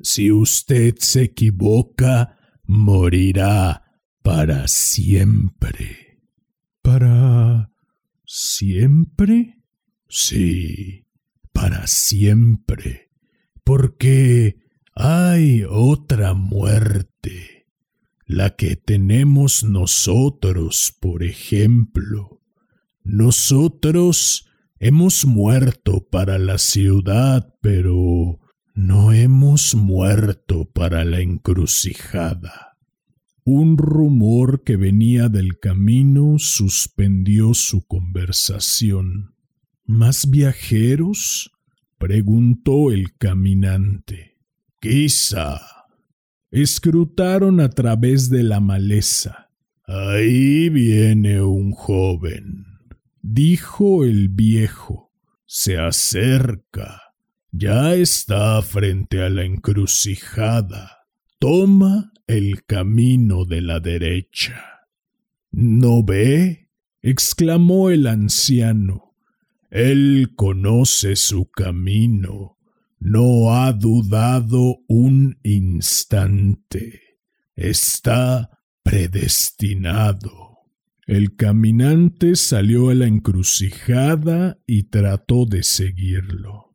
Si 0.01 0.31
usted 0.31 0.95
se 0.97 1.23
equivoca, 1.23 2.37
morirá 2.63 3.83
para 4.21 4.67
siempre. 4.67 6.19
¿Para 6.81 7.71
siempre? 8.25 9.57
Sí, 10.07 11.07
para 11.53 11.87
siempre. 11.87 13.09
Porque 13.63 14.57
hay 14.93 15.63
otra 15.69 16.33
muerte, 16.33 17.67
la 18.25 18.55
que 18.55 18.75
tenemos 18.75 19.63
nosotros, 19.63 20.95
por 20.99 21.23
ejemplo. 21.23 22.41
Nosotros 23.03 24.49
hemos 24.79 25.25
muerto 25.25 26.07
para 26.09 26.37
la 26.39 26.57
ciudad, 26.57 27.55
pero 27.61 28.40
no 28.73 29.13
hemos 29.13 29.75
muerto 29.75 30.65
para 30.65 31.03
la 31.05 31.19
encrucijada. 31.19 32.77
Un 33.43 33.77
rumor 33.77 34.63
que 34.63 34.77
venía 34.77 35.29
del 35.29 35.59
camino 35.59 36.37
suspendió 36.39 37.53
su 37.53 37.85
conversación. 37.85 39.35
¿Más 39.85 40.29
viajeros? 40.29 41.51
preguntó 41.97 42.91
el 42.91 43.15
caminante. 43.17 44.37
Quizá. 44.79 45.59
Escrutaron 46.51 47.59
a 47.59 47.69
través 47.69 48.29
de 48.29 48.43
la 48.43 48.59
maleza. 48.59 49.49
Ahí 49.85 50.69
viene 50.69 51.41
un 51.41 51.71
joven 51.71 52.71
dijo 53.21 54.03
el 54.03 54.29
viejo. 54.29 55.11
Se 55.45 55.77
acerca. 55.77 57.00
Ya 57.51 57.95
está 57.95 58.61
frente 58.61 59.21
a 59.21 59.29
la 59.29 59.43
encrucijada. 59.43 60.99
Toma 61.37 62.13
el 62.25 62.63
camino 62.65 63.43
de 63.43 63.61
la 63.61 63.81
derecha. 63.81 64.87
¿No 65.51 66.01
ve? 66.01 66.69
exclamó 67.01 67.89
el 67.89 68.07
anciano. 68.07 69.15
Él 69.69 70.31
conoce 70.35 71.17
su 71.17 71.51
camino. 71.51 72.57
No 72.99 73.53
ha 73.53 73.73
dudado 73.73 74.77
un 74.87 75.37
instante. 75.43 77.01
Está 77.55 78.49
predestinado. 78.81 80.59
El 81.05 81.35
caminante 81.35 82.37
salió 82.37 82.91
a 82.91 82.95
la 82.95 83.07
encrucijada 83.07 84.57
y 84.65 84.83
trató 84.83 85.45
de 85.45 85.63
seguirlo. 85.63 86.70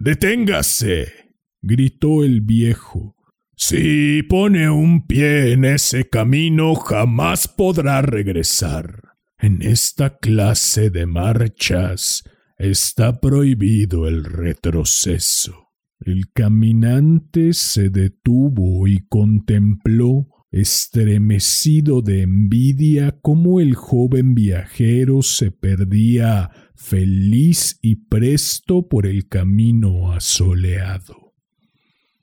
¡Deténgase! 0.00 1.12
gritó 1.60 2.24
el 2.24 2.40
viejo. 2.40 3.16
Si 3.54 4.22
pone 4.22 4.70
un 4.70 5.06
pie 5.06 5.52
en 5.52 5.66
ese 5.66 6.08
camino 6.08 6.74
jamás 6.74 7.48
podrá 7.48 8.00
regresar. 8.00 9.02
En 9.38 9.60
esta 9.60 10.16
clase 10.16 10.88
de 10.88 11.04
marchas 11.04 12.24
está 12.56 13.20
prohibido 13.20 14.08
el 14.08 14.24
retroceso. 14.24 15.68
El 15.98 16.32
caminante 16.32 17.52
se 17.52 17.90
detuvo 17.90 18.88
y 18.88 19.06
contempló 19.06 20.28
estremecido 20.50 22.00
de 22.00 22.22
envidia 22.22 23.18
como 23.20 23.60
el 23.60 23.74
joven 23.74 24.34
viajero 24.34 25.20
se 25.20 25.52
perdía 25.52 26.50
feliz 26.80 27.78
y 27.82 27.96
presto 27.96 28.88
por 28.88 29.06
el 29.06 29.28
camino 29.28 30.12
asoleado. 30.12 31.34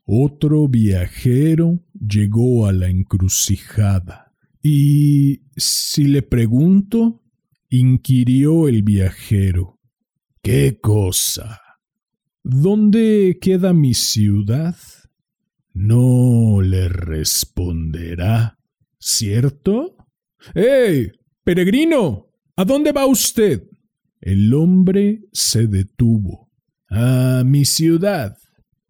Otro 0.05 0.67
viajero 0.67 1.79
llegó 1.93 2.65
a 2.65 2.73
la 2.73 2.89
encrucijada. 2.89 4.33
¿Y 4.63 5.41
si 5.55 6.05
le 6.05 6.23
pregunto? 6.23 7.23
inquirió 7.69 8.67
el 8.67 8.81
viajero. 8.81 9.79
¿Qué 10.41 10.79
cosa? 10.81 11.61
¿Dónde 12.43 13.37
queda 13.41 13.73
mi 13.73 13.93
ciudad? 13.93 14.75
no 15.77 16.59
le 16.63 16.89
responderá, 16.89 18.57
¿cierto? 18.97 19.95
¡Eh! 20.55 21.11
Peregrino, 21.43 22.31
¿a 22.55 22.65
dónde 22.65 22.91
va 22.91 23.05
usted? 23.05 23.69
El 24.21 24.53
hombre 24.53 25.21
se 25.31 25.67
detuvo. 25.67 26.49
A 26.89 27.43
mi 27.45 27.65
ciudad. 27.65 28.37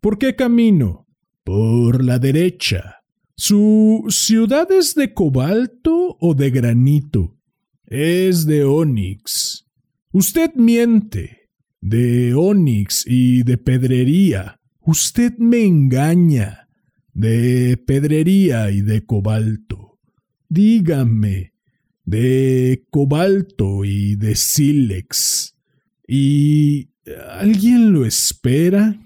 ¿Por 0.02 0.18
qué 0.18 0.36
camino? 0.36 1.08
Por 1.44 2.04
la 2.04 2.20
derecha. 2.20 2.98
¿Su 3.36 4.06
ciudad 4.10 4.72
es 4.72 4.96
de 4.96 5.14
cobalto 5.14 6.18
o 6.20 6.34
de 6.34 6.50
granito? 6.52 7.38
Es 7.86 8.46
de 8.46 8.64
onix. 8.64 9.66
Usted 10.12 10.54
miente. 10.56 11.50
De 11.82 12.34
onix 12.34 13.06
y 13.06 13.44
de 13.44 13.58
pedrería. 13.58 14.60
Usted 14.82 15.38
me 15.38 15.66
engaña 15.66 16.68
de 17.14 17.78
pedrería 17.78 18.70
y 18.70 18.82
de 18.82 19.04
cobalto. 19.04 20.00
Dígame, 20.50 21.54
de 22.08 22.86
cobalto 22.90 23.84
y 23.84 24.16
de 24.16 24.36
sílex. 24.36 25.56
¿Y 26.08 26.90
alguien 27.30 27.92
lo 27.92 28.06
espera? 28.06 28.98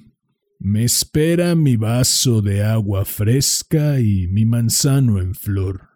Me 0.59 0.83
espera 0.83 1.55
mi 1.55 1.77
vaso 1.77 2.43
de 2.43 2.63
agua 2.63 3.03
fresca 3.05 3.99
y 3.99 4.27
mi 4.27 4.45
manzano 4.45 5.19
en 5.19 5.33
flor. 5.33 5.89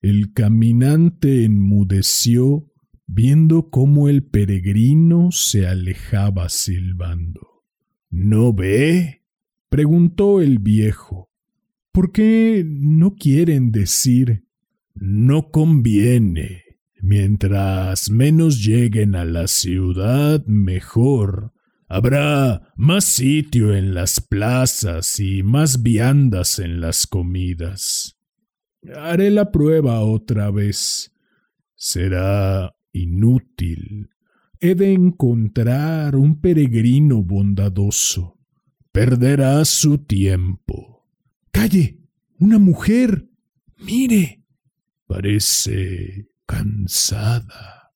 El 0.00 0.32
caminante 0.32 1.44
enmudeció 1.44 2.72
viendo 3.06 3.68
cómo 3.68 4.08
el 4.08 4.24
peregrino 4.24 5.30
se 5.30 5.66
alejaba 5.66 6.48
silbando. 6.48 7.62
¿No 8.08 8.54
ve? 8.54 9.22
preguntó 9.68 10.40
el 10.40 10.60
viejo. 10.60 11.28
¿Por 11.92 12.10
qué 12.10 12.64
no 12.66 13.16
quieren 13.16 13.70
decir? 13.70 14.47
No 15.00 15.50
conviene. 15.50 16.64
Mientras 17.00 18.10
menos 18.10 18.64
lleguen 18.64 19.14
a 19.14 19.24
la 19.24 19.46
ciudad, 19.46 20.44
mejor. 20.46 21.52
Habrá 21.86 22.72
más 22.76 23.04
sitio 23.04 23.74
en 23.74 23.94
las 23.94 24.20
plazas 24.20 25.20
y 25.20 25.42
más 25.42 25.82
viandas 25.82 26.58
en 26.58 26.80
las 26.80 27.06
comidas. 27.06 28.18
Haré 28.96 29.30
la 29.30 29.52
prueba 29.52 30.00
otra 30.00 30.50
vez. 30.50 31.12
Será 31.76 32.74
inútil. 32.92 34.10
he 34.60 34.74
de 34.74 34.92
encontrar 34.92 36.16
un 36.16 36.40
peregrino 36.40 37.22
bondadoso. 37.22 38.36
Perderá 38.90 39.64
su 39.64 39.98
tiempo. 39.98 41.06
¡Calle! 41.52 42.00
¡Una 42.40 42.58
mujer! 42.58 43.28
¡Mire! 43.76 44.37
Parece 45.08 46.28
cansada. 46.44 47.92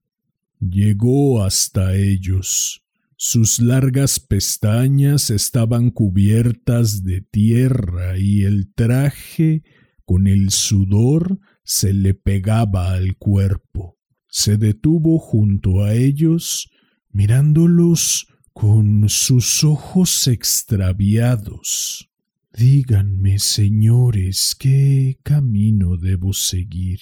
Llegó 0.58 1.44
hasta 1.44 1.94
ellos. 1.94 2.82
Sus 3.16 3.60
largas 3.60 4.18
pestañas 4.18 5.28
estaban 5.28 5.90
cubiertas 5.90 7.04
de 7.04 7.20
tierra 7.20 8.18
y 8.18 8.44
el 8.44 8.72
traje, 8.74 9.62
con 10.06 10.26
el 10.26 10.50
sudor, 10.50 11.38
se 11.64 11.92
le 11.92 12.14
pegaba 12.14 12.92
al 12.94 13.16
cuerpo. 13.18 13.98
Se 14.28 14.56
detuvo 14.56 15.18
junto 15.18 15.84
a 15.84 15.92
ellos, 15.92 16.70
mirándolos 17.10 18.26
con 18.54 19.10
sus 19.10 19.64
ojos 19.64 20.26
extraviados. 20.28 22.11
Díganme, 22.54 23.38
señores, 23.38 24.54
qué 24.58 25.18
camino 25.22 25.96
debo 25.96 26.34
seguir. 26.34 27.00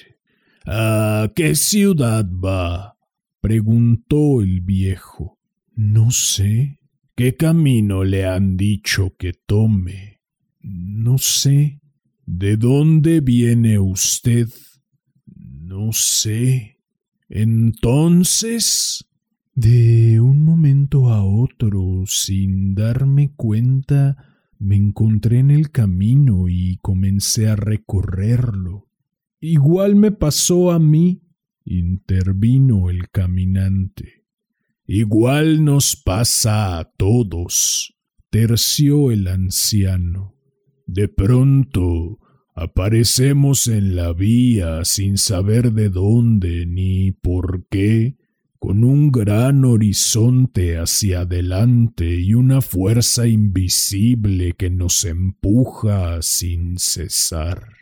¿A 0.65 1.33
qué 1.35 1.57
ciudad 1.57 2.25
va? 2.31 2.97
preguntó 3.41 4.43
el 4.43 4.61
viejo. 4.61 5.39
No 5.75 6.13
sé. 6.13 6.79
¿Qué 7.17 7.37
camino 7.37 8.05
le 8.05 8.27
han 8.27 8.57
dicho 8.57 9.17
que 9.19 9.33
tome? 9.33 10.21
No 10.61 11.19
sé. 11.19 11.81
¿De 12.27 12.57
dónde 12.57 13.21
viene 13.21 13.79
usted? 13.79 14.49
No 15.27 15.93
sé. 15.93 16.79
Entonces... 17.29 19.05
De 19.53 20.21
un 20.21 20.43
momento 20.43 21.09
a 21.09 21.25
otro, 21.25 22.05
sin 22.07 22.75
darme 22.75 23.33
cuenta, 23.35 24.30
me 24.61 24.77
encontré 24.77 25.39
en 25.39 25.51
el 25.51 25.71
camino 25.71 26.49
y 26.49 26.77
comencé 26.83 27.49
a 27.49 27.57
recorrerlo. 27.57 28.89
Igual 29.41 29.97
me 29.97 30.13
pasó 30.13 30.71
a 30.71 30.79
mí, 30.79 31.23
intervino 31.65 32.91
el 32.91 33.09
caminante. 33.09 34.27
Igual 34.87 35.65
nos 35.65 35.97
pasa 35.97 36.79
a 36.79 36.85
todos, 36.85 37.97
terció 38.29 39.11
el 39.11 39.29
anciano. 39.29 40.37
De 40.87 41.09
pronto 41.09 42.19
aparecemos 42.55 43.67
en 43.67 43.97
la 43.97 44.13
vía 44.13 44.85
sin 44.85 45.17
saber 45.17 45.73
de 45.73 45.89
dónde 45.89 46.67
ni 46.67 47.13
por 47.13 47.67
qué, 47.71 48.19
con 48.61 48.85
un 48.85 49.11
gran 49.11 49.65
horizonte 49.65 50.77
hacia 50.77 51.23
adelante 51.23 52.21
y 52.21 52.35
una 52.35 52.61
fuerza 52.61 53.27
invisible 53.27 54.53
que 54.53 54.69
nos 54.69 55.05
empuja 55.07 56.21
sin 56.21 56.79
cesar. 56.79 57.79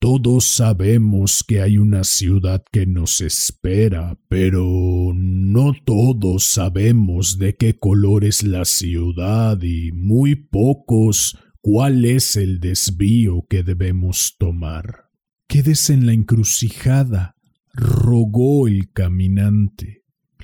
Todos 0.00 0.44
sabemos 0.44 1.42
que 1.42 1.62
hay 1.62 1.78
una 1.78 2.04
ciudad 2.04 2.62
que 2.70 2.86
nos 2.86 3.22
espera, 3.22 4.20
pero 4.28 5.12
no 5.14 5.72
todos 5.84 6.44
sabemos 6.44 7.38
de 7.38 7.56
qué 7.56 7.78
color 7.78 8.24
es 8.24 8.44
la 8.44 8.66
ciudad 8.66 9.60
y 9.62 9.92
muy 9.92 10.36
pocos 10.36 11.38
cuál 11.62 12.04
es 12.04 12.36
el 12.36 12.60
desvío 12.60 13.46
que 13.48 13.62
debemos 13.62 14.36
tomar. 14.38 15.06
Quédese 15.48 15.94
en 15.94 16.04
la 16.04 16.12
encrucijada, 16.12 17.34
rogó 17.72 18.68
el 18.68 18.92
caminante. 18.92 19.97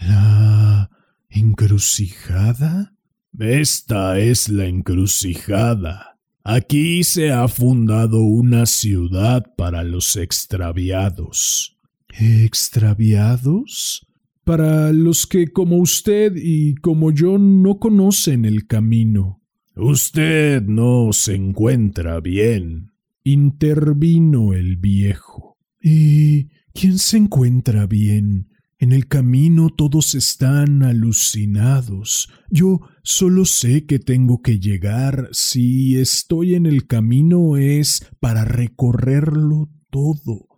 ¿La 0.06 0.90
encrucijada? 1.30 2.94
Esta 3.38 4.18
es 4.18 4.48
la 4.48 4.66
encrucijada. 4.66 6.18
Aquí 6.42 7.04
se 7.04 7.32
ha 7.32 7.48
fundado 7.48 8.22
una 8.22 8.66
ciudad 8.66 9.54
para 9.56 9.82
los 9.82 10.16
extraviados. 10.16 11.78
¿Extraviados? 12.18 14.06
Para 14.44 14.92
los 14.92 15.26
que 15.26 15.48
como 15.48 15.78
usted 15.78 16.34
y 16.36 16.74
como 16.74 17.10
yo 17.10 17.38
no 17.38 17.78
conocen 17.78 18.44
el 18.44 18.66
camino. 18.66 19.40
Usted 19.74 20.62
no 20.62 21.12
se 21.12 21.34
encuentra 21.34 22.20
bien, 22.20 22.92
intervino 23.24 24.52
el 24.52 24.76
viejo. 24.76 25.56
¿Y 25.80 26.50
quién 26.74 26.98
se 26.98 27.16
encuentra 27.16 27.86
bien? 27.86 28.53
En 28.84 28.92
el 28.92 29.08
camino 29.08 29.70
todos 29.70 30.14
están 30.14 30.82
alucinados. 30.82 32.28
Yo 32.50 32.80
solo 33.02 33.46
sé 33.46 33.86
que 33.86 33.98
tengo 33.98 34.42
que 34.42 34.58
llegar. 34.60 35.30
Si 35.32 35.96
estoy 35.98 36.54
en 36.54 36.66
el 36.66 36.86
camino 36.86 37.56
es 37.56 38.06
para 38.20 38.44
recorrerlo 38.44 39.70
todo. 39.88 40.48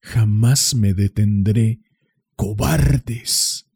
Jamás 0.00 0.74
me 0.74 0.94
detendré. 0.94 1.78
Cobardes. 2.34 3.68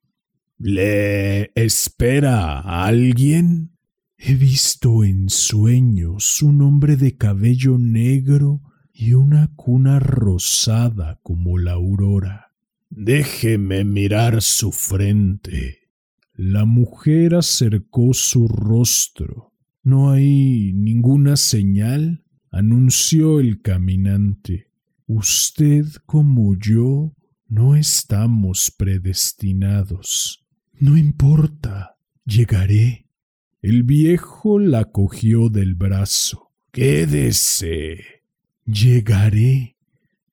¿Le 0.59 1.53
espera 1.55 2.59
alguien? 2.59 3.79
He 4.19 4.35
visto 4.35 5.05
en 5.05 5.29
sueños 5.31 6.43
un 6.43 6.63
hombre 6.63 6.97
de 6.97 7.17
cabello 7.17 7.79
negro 7.79 8.61
y 8.93 9.13
una 9.13 9.55
cuna 9.55 10.01
rosada 10.01 11.21
como 11.23 11.59
la 11.59 11.75
aurora. 11.75 12.50
Déjeme 12.91 13.85
mirar 13.85 14.43
su 14.43 14.73
frente. 14.73 15.89
La 16.35 16.65
mujer 16.65 17.37
acercó 17.37 18.13
su 18.15 18.49
rostro. 18.49 19.53
No 19.85 20.11
hay 20.11 20.73
ninguna 20.75 21.37
señal, 21.37 22.25
anunció 22.51 23.39
el 23.39 23.63
caminante. 23.63 24.73
Usted 25.07 25.87
como 26.05 26.57
yo 26.57 27.15
no 27.47 27.77
estamos 27.77 28.73
predestinados. 28.77 30.45
No 30.81 30.97
importa, 30.97 31.97
llegaré. 32.25 33.07
El 33.63 33.85
viejo 33.85 34.59
la 34.59 34.87
cogió 34.87 35.49
del 35.49 35.77
brazo. 35.77 36.51
Quédese. 36.73 38.25
Llegaré. 38.65 39.77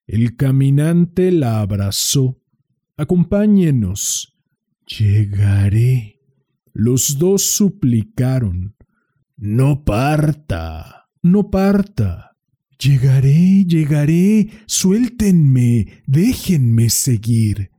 El 0.08 0.36
caminante 0.36 1.30
la 1.30 1.60
abrazó. 1.60 2.40
Acompáñenos. 2.98 4.36
Llegaré. 4.84 6.18
Los 6.72 7.16
dos 7.16 7.44
suplicaron. 7.44 8.74
No 9.36 9.84
parta. 9.84 11.08
No 11.22 11.48
parta. 11.48 12.36
Llegaré, 12.76 13.64
llegaré. 13.64 14.48
Suéltenme. 14.66 16.02
Déjenme 16.08 16.90
seguir. 16.90 17.70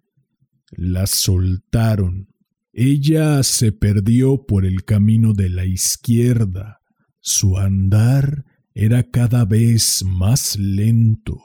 La 0.71 1.05
soltaron. 1.05 2.29
Ella 2.71 3.43
se 3.43 3.73
perdió 3.73 4.45
por 4.45 4.65
el 4.65 4.85
camino 4.85 5.33
de 5.33 5.49
la 5.49 5.65
izquierda. 5.65 6.79
Su 7.19 7.57
andar 7.57 8.45
era 8.73 9.03
cada 9.03 9.43
vez 9.43 10.01
más 10.05 10.57
lento. 10.57 11.41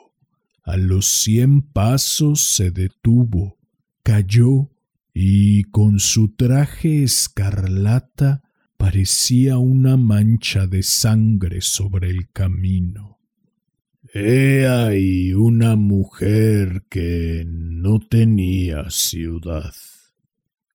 A 0.63 0.77
los 0.77 1.09
cien 1.09 1.63
pasos 1.63 2.41
se 2.41 2.71
detuvo 2.71 3.59
cayó 4.15 4.71
y 5.13 5.65
con 5.65 5.99
su 5.99 6.37
traje 6.37 7.03
escarlata 7.03 8.45
parecía 8.77 9.59
una 9.59 9.97
mancha 9.97 10.69
de 10.69 10.85
sangre 10.85 11.61
sobre 11.61 12.11
el 12.11 12.31
camino. 12.31 13.19
He 14.13 14.69
ahí 14.69 15.33
una 15.33 15.75
mujer 15.75 16.85
que 16.89 17.45
no 17.45 17.99
tenía 17.99 18.89
ciudad, 18.89 19.75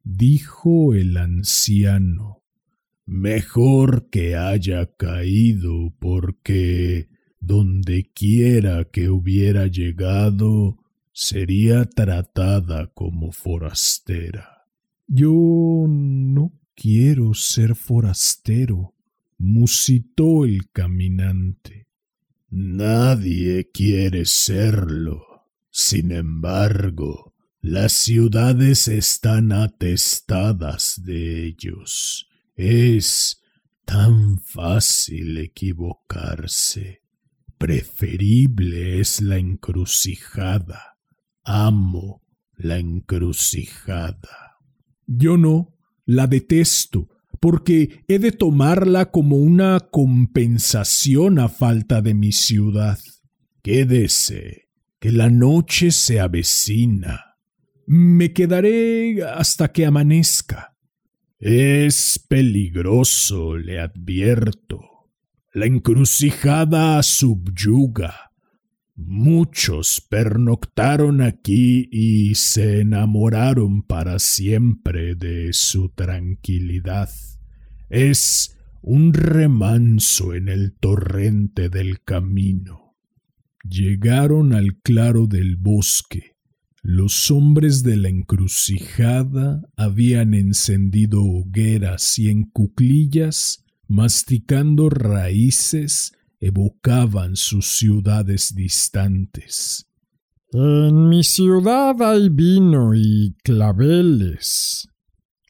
dijo 0.04 0.94
el 0.94 1.16
anciano. 1.16 2.44
Mejor 3.06 4.10
que 4.10 4.36
haya 4.36 4.86
caído 4.98 5.94
porque 5.98 7.08
donde 7.40 8.12
quiera 8.14 8.84
que 8.84 9.10
hubiera 9.10 9.68
llegado 9.68 10.79
sería 11.20 11.84
tratada 11.84 12.88
como 12.94 13.34
forastera. 13.34 14.64
Yo 15.06 15.86
no 15.86 16.54
quiero 16.76 17.34
ser 17.34 17.76
forastero, 17.76 18.96
musitó 19.38 20.46
el 20.46 20.72
caminante. 20.72 21.90
Nadie 22.50 23.70
quiere 23.70 24.24
serlo. 24.24 25.50
Sin 25.70 26.14
embargo, 26.14 27.34
las 27.60 27.92
ciudades 27.92 28.88
están 28.88 29.52
atestadas 29.52 31.04
de 31.04 31.48
ellos. 31.48 32.30
Es 32.56 33.42
tan 33.84 34.40
fácil 34.40 35.38
equivocarse. 35.38 37.02
Preferible 37.58 39.02
es 39.02 39.20
la 39.22 39.38
encrucijada 39.38 40.90
amo 41.50 42.22
la 42.56 42.78
encrucijada. 42.78 44.58
Yo 45.08 45.38
no, 45.38 45.76
la 46.06 46.28
detesto, 46.28 47.10
porque 47.40 48.04
he 48.08 48.20
de 48.20 48.32
tomarla 48.32 49.10
como 49.10 49.38
una 49.38 49.80
compensación 49.80 51.40
a 51.40 51.50
falta 51.50 52.02
de 52.02 52.14
mi 52.14 52.34
ciudad. 52.34 53.00
Quédese, 53.64 54.68
que 55.00 55.12
la 55.12 55.30
noche 55.30 55.92
se 55.92 56.20
avecina. 56.20 57.38
Me 57.88 58.32
quedaré 58.32 59.24
hasta 59.24 59.72
que 59.72 59.88
amanezca. 59.88 60.76
Es 61.40 62.24
peligroso, 62.30 63.58
le 63.58 63.80
advierto. 63.80 64.82
La 65.54 65.66
encrucijada 65.66 67.02
subyuga. 67.02 68.29
Muchos 69.06 70.02
pernoctaron 70.02 71.22
aquí 71.22 71.88
y 71.90 72.36
se 72.36 72.82
enamoraron 72.82 73.82
para 73.82 74.20
siempre 74.20 75.16
de 75.16 75.54
su 75.54 75.88
tranquilidad. 75.88 77.10
Es 77.90 78.58
un 78.82 79.14
remanso 79.14 80.34
en 80.34 80.50
el 80.50 80.74
torrente 80.74 81.70
del 81.70 82.04
camino. 82.04 82.98
Llegaron 83.64 84.54
al 84.54 84.76
claro 84.82 85.28
del 85.28 85.56
bosque. 85.56 86.36
Los 86.82 87.32
hombres 87.32 87.84
de 87.84 87.96
la 87.96 88.10
encrucijada 88.10 89.62
habían 89.78 90.34
encendido 90.34 91.24
hogueras 91.24 92.20
y 92.20 92.30
en 92.30 92.44
cuclillas, 92.44 93.66
masticando 93.88 94.90
raíces, 94.90 96.12
evocaban 96.40 97.36
sus 97.36 97.78
ciudades 97.78 98.54
distantes. 98.56 99.86
En 100.52 101.10
mi 101.10 101.24
ciudad 101.24 102.02
hay 102.02 102.30
vino 102.30 102.96
y 102.96 103.36
claveles. 103.44 104.88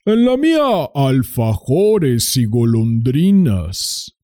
En 0.05 0.25
la 0.25 0.35
mía 0.35 0.89
alfajores 0.93 2.35
y 2.35 2.45
golondrinas. 2.45 4.15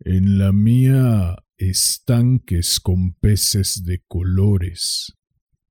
En 0.00 0.38
la 0.38 0.52
mía 0.52 1.36
estanques 1.58 2.80
con 2.80 3.14
peces 3.14 3.82
de 3.84 4.02
colores. 4.06 5.12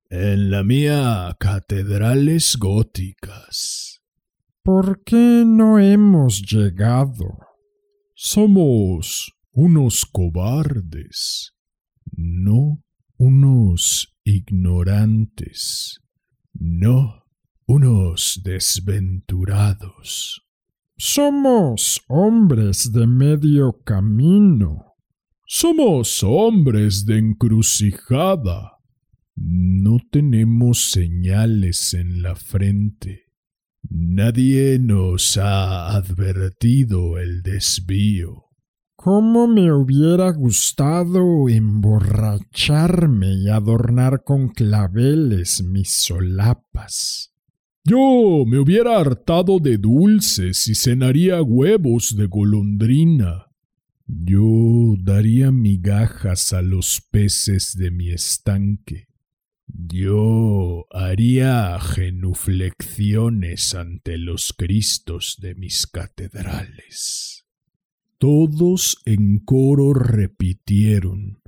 En 0.10 0.52
la 0.52 0.64
mía 0.64 1.36
catedrales 1.40 2.58
góticas. 2.58 4.02
¿Por 4.62 5.04
qué 5.04 5.44
no 5.46 5.80
hemos 5.80 6.42
llegado? 6.42 7.40
Somos 8.14 9.35
unos 9.56 10.06
cobardes, 10.06 11.54
no 12.12 12.84
unos 13.18 14.14
ignorantes, 14.26 16.02
no 16.54 17.24
unos 17.66 18.42
desventurados. 18.44 20.42
Somos 20.98 22.02
hombres 22.10 22.92
de 22.92 23.08
medio 23.08 23.82
camino. 23.86 24.96
Somos 25.48 26.22
hombres 26.22 27.06
de 27.06 27.18
encrucijada. 27.18 28.74
No 29.38 30.00
tenemos 30.12 30.92
señales 30.92 31.94
en 31.94 32.22
la 32.22 32.36
frente. 32.36 33.32
Nadie 33.90 34.80
nos 34.80 35.38
ha 35.38 35.96
advertido 35.96 37.18
el 37.20 37.42
desvío. 37.42 38.45
¿Cómo 39.06 39.46
me 39.48 39.72
hubiera 39.72 40.32
gustado 40.32 41.48
emborracharme 41.48 43.36
y 43.36 43.50
adornar 43.50 44.24
con 44.24 44.50
claveles 44.50 45.62
mis 45.64 45.92
solapas? 45.92 47.32
Yo 47.84 48.46
me 48.48 48.58
hubiera 48.58 48.98
hartado 48.98 49.60
de 49.60 49.78
dulces 49.78 50.68
y 50.68 50.74
cenaría 50.74 51.40
huevos 51.44 52.16
de 52.18 52.26
golondrina. 52.26 53.46
Yo 54.08 54.96
daría 54.98 55.52
migajas 55.52 56.52
a 56.52 56.64
los 56.64 57.00
peces 57.12 57.78
de 57.78 57.92
mi 57.92 58.10
estanque. 58.10 59.06
Yo 59.68 60.88
haría 60.90 61.80
genuflexiones 61.80 63.76
ante 63.76 64.18
los 64.18 64.52
cristos 64.58 65.38
de 65.40 65.54
mis 65.54 65.86
catedrales. 65.86 67.35
Todos 68.18 68.98
en 69.06 69.40
coro 69.40 69.94
repitieron, 69.94 71.42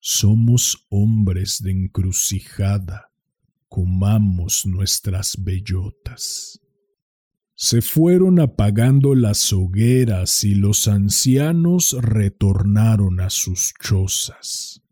somos 0.00 0.86
hombres 0.90 1.62
de 1.62 1.70
encrucijada, 1.70 3.10
comamos 3.68 4.66
nuestras 4.66 5.42
bellotas. 5.42 6.60
Se 7.54 7.80
fueron 7.80 8.38
apagando 8.38 9.14
las 9.14 9.50
hogueras 9.54 10.44
y 10.44 10.54
los 10.54 10.88
ancianos 10.88 11.96
retornaron 11.98 13.20
a 13.20 13.30
sus 13.30 13.72
chozas. 13.82 14.82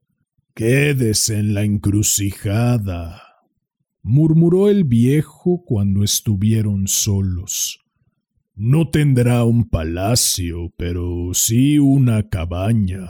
Quédese 0.54 1.38
en 1.38 1.52
la 1.52 1.62
encrucijada, 1.62 3.22
murmuró 4.02 4.70
el 4.70 4.84
viejo 4.84 5.62
cuando 5.66 6.04
estuvieron 6.04 6.88
solos. 6.88 7.84
No 8.60 8.90
tendrá 8.90 9.44
un 9.44 9.68
palacio, 9.68 10.74
pero 10.76 11.30
sí 11.32 11.78
una 11.78 12.28
cabaña. 12.28 13.08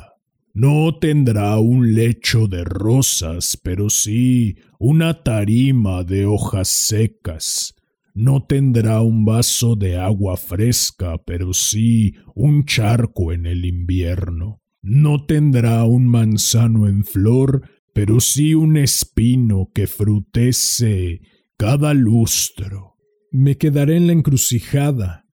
No 0.52 0.98
tendrá 0.98 1.58
un 1.58 1.94
lecho 1.94 2.48
de 2.48 2.64
rosas, 2.64 3.58
pero 3.62 3.88
sí 3.88 4.58
una 4.78 5.22
tarima 5.22 6.04
de 6.04 6.26
hojas 6.26 6.68
secas. 6.68 7.74
No 8.12 8.44
tendrá 8.44 9.00
un 9.00 9.24
vaso 9.24 9.74
de 9.74 9.96
agua 9.96 10.36
fresca, 10.36 11.16
pero 11.24 11.54
sí 11.54 12.12
un 12.34 12.66
charco 12.66 13.32
en 13.32 13.46
el 13.46 13.64
invierno. 13.64 14.60
No 14.82 15.24
tendrá 15.24 15.82
un 15.84 16.08
manzano 16.08 16.86
en 16.86 17.04
flor, 17.04 17.62
pero 17.94 18.20
sí 18.20 18.52
un 18.52 18.76
espino 18.76 19.70
que 19.74 19.86
frutece 19.86 21.22
cada 21.56 21.94
lustro. 21.94 22.96
Me 23.30 23.56
quedaré 23.56 23.96
en 23.96 24.08
la 24.08 24.12
encrucijada, 24.12 25.24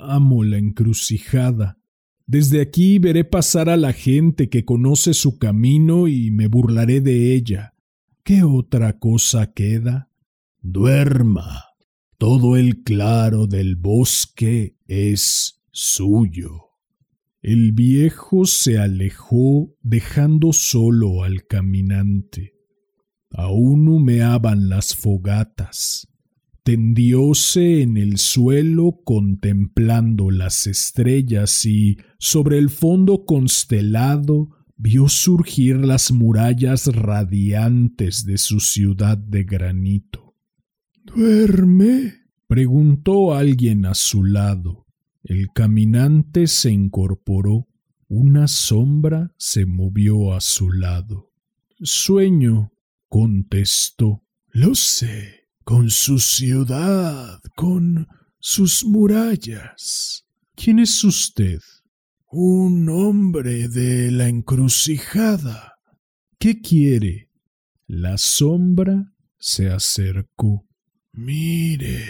Amo 0.00 0.44
la 0.44 0.58
encrucijada. 0.58 1.78
Desde 2.26 2.60
aquí 2.60 2.98
veré 2.98 3.24
pasar 3.24 3.68
a 3.68 3.76
la 3.76 3.92
gente 3.92 4.48
que 4.48 4.64
conoce 4.64 5.14
su 5.14 5.38
camino 5.38 6.08
y 6.08 6.30
me 6.30 6.46
burlaré 6.46 7.00
de 7.00 7.34
ella. 7.34 7.74
¿Qué 8.22 8.42
otra 8.42 8.98
cosa 8.98 9.52
queda? 9.52 10.10
Duerma. 10.60 11.64
Todo 12.18 12.56
el 12.56 12.82
claro 12.82 13.46
del 13.46 13.76
bosque 13.76 14.76
es 14.86 15.62
suyo. 15.70 16.66
El 17.40 17.72
viejo 17.72 18.44
se 18.44 18.78
alejó 18.78 19.74
dejando 19.82 20.52
solo 20.52 21.22
al 21.22 21.46
caminante. 21.46 22.54
Aún 23.30 23.88
humeaban 23.88 24.68
las 24.68 24.94
fogatas 24.94 26.08
tendióse 26.68 27.80
en 27.80 27.96
el 27.96 28.18
suelo 28.18 29.00
contemplando 29.02 30.30
las 30.30 30.66
estrellas 30.66 31.64
y 31.64 31.96
sobre 32.18 32.58
el 32.58 32.68
fondo 32.68 33.24
constelado 33.24 34.50
vio 34.76 35.08
surgir 35.08 35.76
las 35.78 36.12
murallas 36.12 36.88
radiantes 36.88 38.26
de 38.26 38.36
su 38.36 38.60
ciudad 38.60 39.16
de 39.16 39.44
granito. 39.44 40.34
¿Duerme? 41.04 42.12
preguntó 42.46 43.34
alguien 43.34 43.86
a 43.86 43.94
su 43.94 44.22
lado. 44.22 44.84
El 45.22 45.48
caminante 45.54 46.46
se 46.46 46.70
incorporó. 46.70 47.66
Una 48.08 48.46
sombra 48.46 49.32
se 49.38 49.64
movió 49.64 50.34
a 50.34 50.42
su 50.42 50.70
lado. 50.70 51.32
Sueño, 51.80 52.74
contestó. 53.08 54.22
Lo 54.52 54.74
sé 54.74 55.37
con 55.68 55.90
su 55.90 56.18
ciudad, 56.18 57.42
con 57.54 58.08
sus 58.38 58.86
murallas. 58.86 60.24
¿Quién 60.54 60.78
es 60.78 61.04
usted? 61.04 61.60
Un 62.30 62.88
hombre 62.88 63.68
de 63.68 64.10
la 64.10 64.28
encrucijada. 64.28 65.74
¿Qué 66.38 66.62
quiere? 66.62 67.28
La 67.86 68.16
sombra 68.16 69.12
se 69.36 69.68
acercó. 69.68 70.64
Mire, 71.12 72.02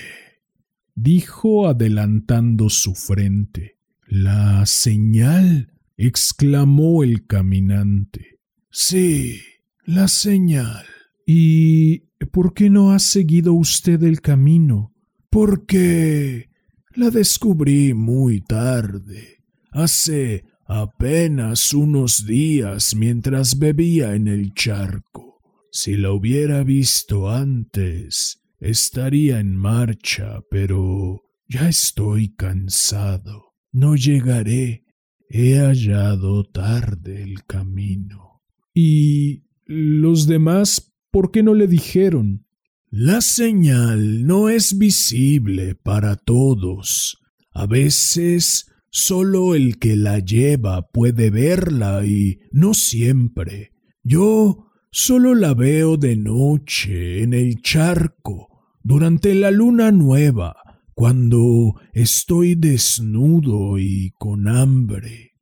dijo 0.95 1.67
adelantando 1.67 2.71
su 2.71 2.95
frente. 2.95 3.77
La 4.07 4.67
señal, 4.67 5.73
exclamó 5.97 7.03
el 7.03 7.27
caminante. 7.27 8.39
Sí, 8.71 9.41
la 9.85 10.07
señal. 10.07 10.87
¿Y 11.31 12.09
¿Por 12.33 12.55
qué 12.55 12.71
no 12.71 12.93
ha 12.93 12.99
seguido 12.99 13.53
usted 13.53 14.03
el 14.03 14.21
camino? 14.21 14.95
Porque 15.31 16.49
la 16.95 17.11
descubrí 17.11 17.95
muy 17.95 18.41
tarde, 18.41 19.45
hace 19.71 20.45
apenas 20.67 21.75
unos 21.75 22.27
días 22.27 22.95
mientras 22.95 23.59
bebía 23.59 24.15
en 24.15 24.27
el 24.27 24.55
charco. 24.55 25.41
Si 25.71 25.97
la 25.97 26.13
hubiera 26.13 26.65
visto 26.65 27.31
antes, 27.31 28.41
estaría 28.59 29.39
en 29.39 29.55
marcha, 29.55 30.41
pero 30.51 31.23
ya 31.47 31.69
estoy 31.69 32.35
cansado. 32.35 33.55
No 33.71 33.97
llegaré. 33.97 34.85
He 35.29 35.59
hallado 35.59 36.45
tarde 36.45 37.23
el 37.23 37.45
camino. 37.45 38.43
¿Y 38.73 39.45
los 39.67 40.27
demás 40.27 40.88
por 41.11 41.31
qué 41.31 41.43
no 41.43 41.55
le 41.55 41.67
dijeron? 41.67 42.47
La 42.91 43.21
señal 43.21 44.27
no 44.27 44.49
es 44.49 44.79
visible 44.79 45.75
para 45.75 46.17
todos. 46.17 47.19
A 47.53 47.67
veces 47.67 48.67
solo 48.91 49.55
el 49.55 49.79
que 49.79 49.97
la 49.97 50.19
lleva 50.21 50.89
puede 50.91 51.31
verla 51.31 52.05
y 52.07 52.41
no 52.51 52.75
siempre. 52.75 53.73
Yo 54.03 54.71
solo 54.91 55.35
la 55.35 55.55
veo 55.55 55.97
de 55.97 56.17
noche 56.17 57.23
en 57.23 57.35
el 57.35 57.61
charco, 57.61 58.49
durante 58.83 59.35
la 59.35 59.51
luna 59.51 59.93
nueva, 59.93 60.57
cuando 60.95 61.75
estoy 61.93 62.55
desnudo 62.55 63.79
y 63.79 64.13
con 64.19 64.49
hambre. 64.49 65.35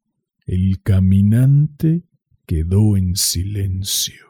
El 0.47 0.83
caminante 0.83 2.05
quedó 2.45 2.97
en 2.97 3.15
silencio. 3.17 4.26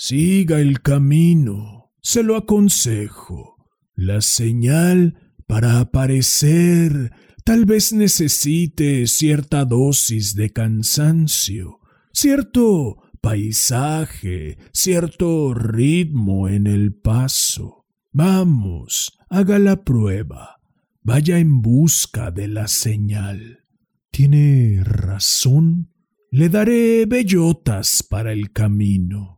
Siga 0.00 0.60
el 0.60 0.80
camino, 0.80 1.90
se 2.00 2.22
lo 2.22 2.36
aconsejo. 2.36 3.56
La 3.96 4.20
señal 4.20 5.34
para 5.48 5.80
aparecer 5.80 7.10
tal 7.44 7.64
vez 7.64 7.92
necesite 7.92 9.08
cierta 9.08 9.64
dosis 9.64 10.36
de 10.36 10.50
cansancio, 10.50 11.80
cierto 12.12 13.10
paisaje, 13.20 14.56
cierto 14.72 15.52
ritmo 15.52 16.48
en 16.48 16.68
el 16.68 16.94
paso. 16.94 17.84
Vamos, 18.12 19.18
haga 19.28 19.58
la 19.58 19.82
prueba. 19.82 20.60
Vaya 21.02 21.40
en 21.40 21.60
busca 21.60 22.30
de 22.30 22.46
la 22.46 22.68
señal. 22.68 23.64
Tiene 24.12 24.80
razón. 24.84 25.92
Le 26.30 26.48
daré 26.48 27.04
bellotas 27.04 28.04
para 28.08 28.32
el 28.32 28.52
camino. 28.52 29.37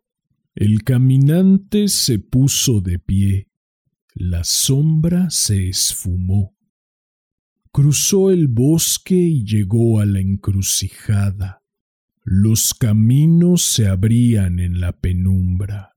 El 0.61 0.85
caminante 0.85 1.89
se 1.89 2.19
puso 2.19 2.83
de 2.83 2.99
pie. 2.99 3.49
La 4.13 4.45
sombra 4.45 5.31
se 5.31 5.71
esfumó. 5.71 6.55
Cruzó 7.73 8.31
el 8.31 8.47
bosque 8.47 9.15
y 9.15 9.43
llegó 9.47 10.01
a 10.01 10.05
la 10.05 10.21
encrucijada. 10.21 11.63
Los 12.25 12.75
caminos 12.75 13.63
se 13.63 13.87
abrían 13.87 14.61
en 14.61 14.83
la 14.83 14.93
penumbra. 15.01 15.95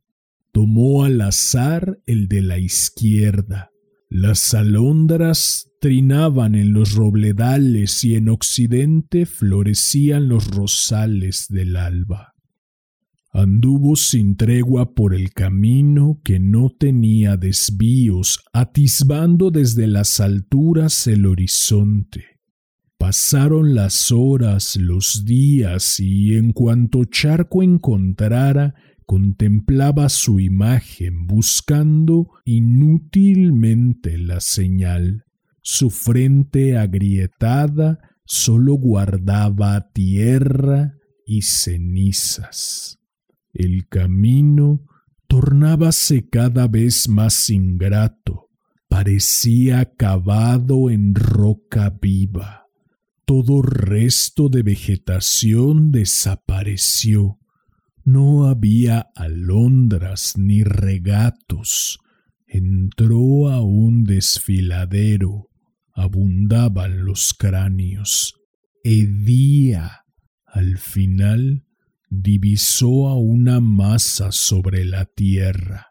Tomó 0.54 1.04
al 1.04 1.19
azar 1.19 1.99
el 2.06 2.30
de 2.30 2.41
la 2.41 2.58
izquierda. 2.58 3.69
Las 4.08 4.54
alondras 4.54 5.71
trinaban 5.82 6.56
en 6.56 6.71
los 6.71 6.93
robledales 6.93 8.02
y 8.06 8.15
en 8.15 8.30
occidente 8.30 9.26
florecían 9.26 10.30
los 10.30 10.47
rosales 10.47 11.47
del 11.49 11.76
alba. 11.76 12.32
Anduvo 13.35 13.95
sin 13.95 14.37
tregua 14.37 14.93
por 14.93 15.15
el 15.15 15.33
camino 15.33 16.21
que 16.23 16.39
no 16.39 16.69
tenía 16.69 17.35
desvíos, 17.35 18.39
atisbando 18.53 19.49
desde 19.49 19.87
las 19.87 20.19
alturas 20.19 21.07
el 21.07 21.25
horizonte. 21.25 22.25
Pasaron 22.99 23.73
las 23.73 24.11
horas, 24.11 24.75
los 24.75 25.25
días, 25.25 25.99
y 25.99 26.35
en 26.35 26.53
cuanto 26.53 27.05
charco 27.05 27.63
encontrara, 27.63 28.75
contemplaba 29.07 30.09
su 30.09 30.39
imagen 30.39 31.25
buscando 31.25 32.29
inútilmente 32.45 34.19
la 34.19 34.41
señal. 34.41 35.25
Su 35.63 35.89
frente 35.89 36.77
agrietada 36.77 37.99
solo 38.25 38.75
guardaba 38.75 39.89
tierra 39.91 40.93
y 41.25 41.41
cenizas. 41.41 42.99
El 43.53 43.87
camino 43.87 44.85
tornábase 45.27 46.27
cada 46.29 46.67
vez 46.67 47.07
más 47.07 47.49
ingrato, 47.49 48.49
parecía 48.89 49.93
cavado 49.95 50.89
en 50.89 51.15
roca 51.15 51.89
viva. 52.01 52.67
Todo 53.25 53.61
resto 53.61 54.49
de 54.49 54.63
vegetación 54.63 55.91
desapareció 55.91 57.39
no 58.05 58.47
había 58.47 59.11
alondras 59.15 60.37
ni 60.37 60.63
regatos. 60.63 61.99
Entró 62.47 63.49
a 63.49 63.61
un 63.61 64.03
desfiladero. 64.03 65.49
Abundaban 65.93 67.05
los 67.05 67.33
cráneos. 67.33 68.35
Hedía. 68.83 70.05
Al 70.45 70.77
final 70.77 71.65
divisó 72.21 73.08
a 73.08 73.17
una 73.17 73.60
masa 73.60 74.32
sobre 74.32 74.86
la 74.86 75.06
tierra. 75.06 75.88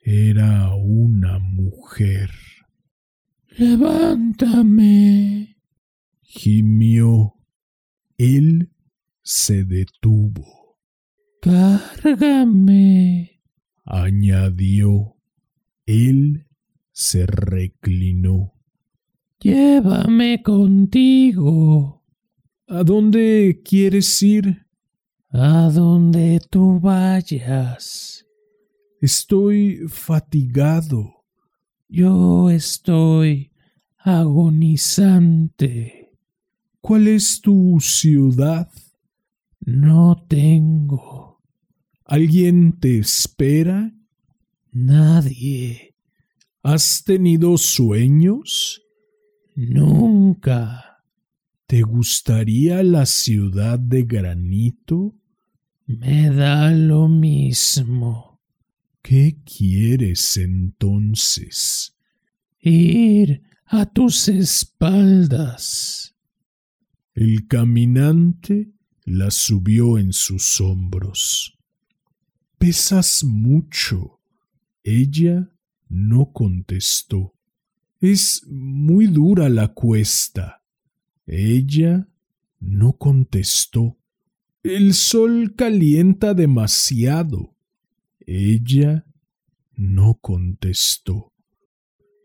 Era 0.00 0.74
una 0.74 1.38
mujer. 1.38 2.30
Levántame. 3.56 5.56
gimió. 6.22 7.34
Él 8.18 8.72
se 9.22 9.64
detuvo. 9.64 10.78
Cárgame, 11.40 13.40
añadió. 13.84 15.16
Él 15.86 16.46
se 16.92 17.26
reclinó. 17.26 18.54
Llévame 19.40 20.42
contigo. 20.42 22.04
¿A 22.66 22.82
dónde 22.82 23.62
quieres 23.64 24.22
ir? 24.22 24.65
A 25.38 25.68
donde 25.68 26.40
tú 26.48 26.80
vayas. 26.80 28.24
Estoy 29.02 29.82
fatigado. 29.86 31.26
Yo 31.90 32.48
estoy 32.48 33.52
agonizante. 33.98 36.10
¿Cuál 36.80 37.08
es 37.08 37.42
tu 37.42 37.78
ciudad? 37.80 38.70
No 39.60 40.24
tengo. 40.26 41.42
¿Alguien 42.06 42.80
te 42.80 43.00
espera? 43.00 43.92
Nadie. 44.72 45.96
¿Has 46.62 47.04
tenido 47.04 47.58
sueños? 47.58 48.80
Nunca. 49.54 51.02
¿Te 51.66 51.82
gustaría 51.82 52.82
la 52.82 53.04
ciudad 53.04 53.78
de 53.78 54.04
granito? 54.04 55.14
Me 55.86 56.30
da 56.30 56.72
lo 56.72 57.06
mismo. 57.06 58.40
¿Qué 59.02 59.36
quieres 59.44 60.36
entonces? 60.36 61.94
Ir 62.60 63.42
a 63.66 63.86
tus 63.86 64.26
espaldas. 64.26 66.16
El 67.14 67.46
caminante 67.46 68.72
la 69.04 69.30
subió 69.30 69.96
en 69.96 70.12
sus 70.12 70.60
hombros. 70.60 71.56
Pesas 72.58 73.22
mucho. 73.22 74.18
Ella 74.82 75.48
no 75.88 76.32
contestó. 76.32 77.32
Es 78.00 78.44
muy 78.48 79.06
dura 79.06 79.48
la 79.48 79.68
cuesta. 79.68 80.64
Ella 81.26 82.08
no 82.58 82.94
contestó. 82.94 83.96
El 84.68 84.94
sol 84.94 85.54
calienta 85.54 86.34
demasiado. 86.34 87.54
Ella 88.18 89.06
no 89.76 90.14
contestó. 90.20 91.32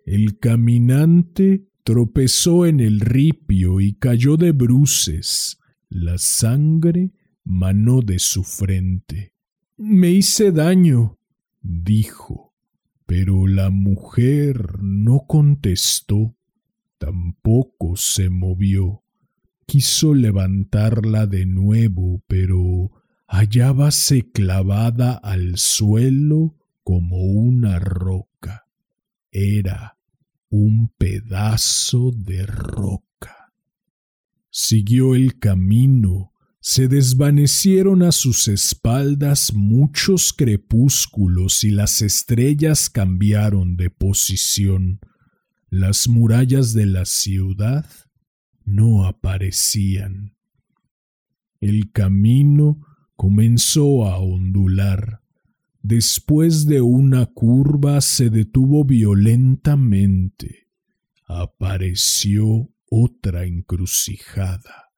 El 0.08 0.40
caminante 0.40 1.68
tropezó 1.84 2.66
en 2.66 2.80
el 2.80 3.00
ripio 3.00 3.80
y 3.80 3.94
cayó 3.94 4.38
de 4.38 4.54
bruces. 4.54 5.60
La 5.88 6.18
sangre 6.18 7.12
manó 7.44 8.02
de 8.02 8.18
su 8.18 8.44
frente. 8.44 9.36
Me 9.78 10.10
hice 10.10 10.52
daño, 10.52 11.20
dijo, 11.62 12.56
pero 13.06 13.46
la 13.46 13.70
mujer 13.70 14.82
no 14.82 15.26
contestó, 15.28 16.36
tampoco 16.98 17.96
se 17.98 18.32
movió. 18.32 19.01
Quiso 19.72 20.14
levantarla 20.14 21.28
de 21.28 21.46
nuevo, 21.46 22.22
pero 22.28 22.92
hallábase 23.26 24.30
clavada 24.30 25.14
al 25.14 25.58
suelo 25.58 26.58
como 26.84 27.24
una 27.24 27.80
roca. 27.80 28.68
Era 29.32 29.98
un 30.50 30.90
pedazo 30.98 32.12
de 32.14 32.46
roca. 32.46 33.54
Siguió 34.50 35.16
el 35.16 35.40
camino 35.40 36.34
se 36.60 36.90
desvanecieron 36.90 38.04
a 38.04 38.12
sus 38.12 38.50
espaldas 38.50 39.54
muchos 39.54 40.34
crepúsculos 40.34 41.64
y 41.64 41.72
las 41.72 42.02
estrellas 42.02 42.90
cambiaron 42.90 43.78
de 43.78 43.90
posición. 43.90 45.00
Las 45.70 46.10
murallas 46.10 46.74
de 46.74 46.88
la 46.88 47.06
ciudad 47.06 47.86
no 48.66 49.06
aparecían. 49.06 50.36
El 51.60 51.92
camino 51.92 52.82
comenzó 53.16 54.08
a 54.08 54.18
ondular. 54.18 55.22
Después 55.84 56.66
de 56.66 56.82
una 56.82 57.28
curva 57.28 58.02
se 58.02 58.30
detuvo 58.30 58.84
violentamente. 58.84 60.68
Apareció 61.26 62.70
otra 62.90 63.46
encrucijada. 63.46 64.92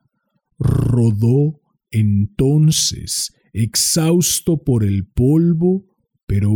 Rodó 0.58 1.62
entonces, 1.92 3.36
exhausto 3.54 4.64
por 4.64 4.84
el 4.84 5.06
polvo, 5.06 5.86
pero 6.26 6.52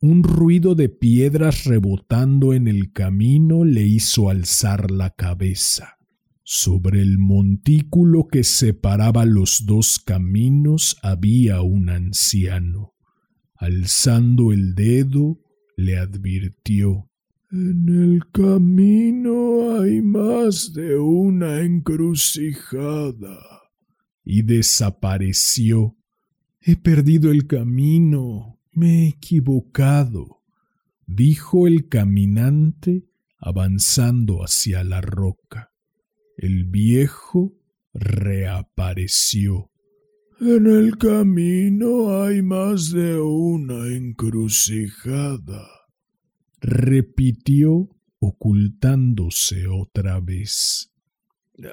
un 0.00 0.22
ruido 0.22 0.74
de 0.74 0.90
piedras 0.90 1.64
rebotando 1.64 2.52
en 2.52 2.68
el 2.68 2.92
camino 2.92 3.64
le 3.64 3.82
hizo 3.86 4.28
alzar 4.28 4.90
la 4.90 5.10
cabeza. 5.10 5.96
Sobre 6.46 7.00
el 7.00 7.16
montículo 7.16 8.28
que 8.28 8.44
separaba 8.44 9.24
los 9.24 9.64
dos 9.64 9.98
caminos 9.98 10.98
había 11.02 11.62
un 11.62 11.88
anciano. 11.88 12.92
Alzando 13.56 14.52
el 14.52 14.74
dedo, 14.74 15.40
le 15.74 15.96
advirtió 15.96 17.08
En 17.50 17.88
el 17.88 18.30
camino 18.30 19.80
hay 19.80 20.02
más 20.02 20.74
de 20.74 20.98
una 20.98 21.62
encrucijada. 21.62 23.38
Y 24.22 24.42
desapareció. 24.42 25.96
He 26.60 26.76
perdido 26.76 27.30
el 27.30 27.46
camino. 27.46 28.60
Me 28.70 29.04
he 29.04 29.08
equivocado, 29.08 30.42
dijo 31.06 31.66
el 31.66 31.88
caminante 31.88 33.06
avanzando 33.38 34.42
hacia 34.42 34.84
la 34.84 35.00
roca. 35.00 35.73
El 36.36 36.64
viejo 36.64 37.54
reapareció. 37.92 39.70
En 40.40 40.66
el 40.66 40.98
camino 40.98 42.22
hay 42.22 42.42
más 42.42 42.90
de 42.90 43.20
una 43.20 43.86
encrucijada, 43.94 45.68
repitió 46.60 47.88
ocultándose 48.18 49.68
otra 49.68 50.20
vez. 50.20 50.90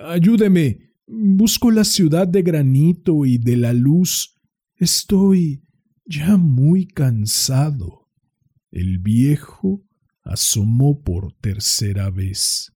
Ayúdeme. 0.05 0.91
Busco 1.07 1.71
la 1.71 1.83
ciudad 1.83 2.27
de 2.27 2.41
granito 2.41 3.25
y 3.25 3.37
de 3.37 3.57
la 3.57 3.73
luz. 3.73 4.39
Estoy 4.77 5.63
ya 6.05 6.37
muy 6.37 6.85
cansado. 6.85 8.07
El 8.71 8.99
viejo 8.99 9.83
asomó 10.23 11.01
por 11.01 11.33
tercera 11.33 12.09
vez. 12.09 12.71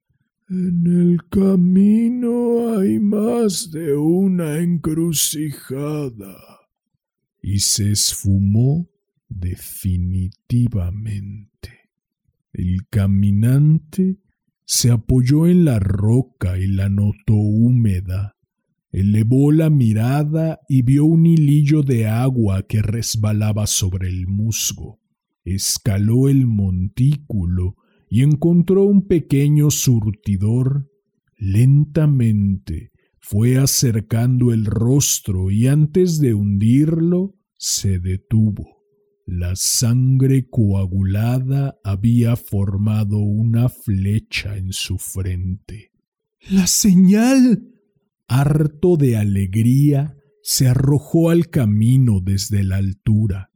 En 0.47 0.85
el 0.85 1.27
camino 1.27 2.77
hay 2.77 2.99
más 2.99 3.71
de 3.71 3.95
una 3.95 4.59
encrucijada. 4.59 6.37
Y 7.41 7.61
se 7.61 7.91
esfumó 7.91 8.87
definitivamente. 9.27 11.89
El 12.53 12.87
caminante 12.91 14.19
se 14.65 14.91
apoyó 14.91 15.47
en 15.47 15.65
la 15.65 15.79
roca 15.79 16.59
y 16.59 16.67
la 16.67 16.89
notó 16.89 17.33
húmeda. 17.33 18.37
Elevó 18.91 19.51
la 19.51 19.71
mirada 19.71 20.59
y 20.69 20.83
vio 20.83 21.05
un 21.05 21.25
hilillo 21.25 21.81
de 21.81 22.05
agua 22.05 22.67
que 22.67 22.83
resbalaba 22.83 23.65
sobre 23.65 24.09
el 24.09 24.27
musgo. 24.27 24.99
Escaló 25.43 26.29
el 26.29 26.45
montículo 26.45 27.77
y 28.10 28.24
encontró 28.24 28.84
un 28.84 29.08
pequeño 29.08 29.72
surtidor. 29.72 30.89
Lentamente 31.38 32.91
fue 33.20 33.58
acercando 33.58 34.53
el 34.53 34.66
rostro 34.66 35.49
y 35.49 35.68
antes 35.68 36.20
de 36.20 36.34
hundirlo 36.34 37.36
se 37.58 37.99
detuvo. 37.99 38.84
La 39.26 39.56
sangre 39.56 40.47
coagulada 40.47 41.80
había 41.84 42.36
formado 42.36 43.18
una 43.18 43.70
flecha 43.70 44.56
en 44.56 44.72
su 44.72 44.99
frente. 44.99 45.91
¡La 46.49 46.68
señal! 46.68 47.72
Harto 48.28 48.97
de 48.97 49.18
alegría, 49.18 50.16
se 50.43 50.68
arrojó 50.68 51.32
al 51.32 51.49
camino 51.49 52.20
desde 52.22 52.64
la 52.64 52.78
altura. 52.78 53.49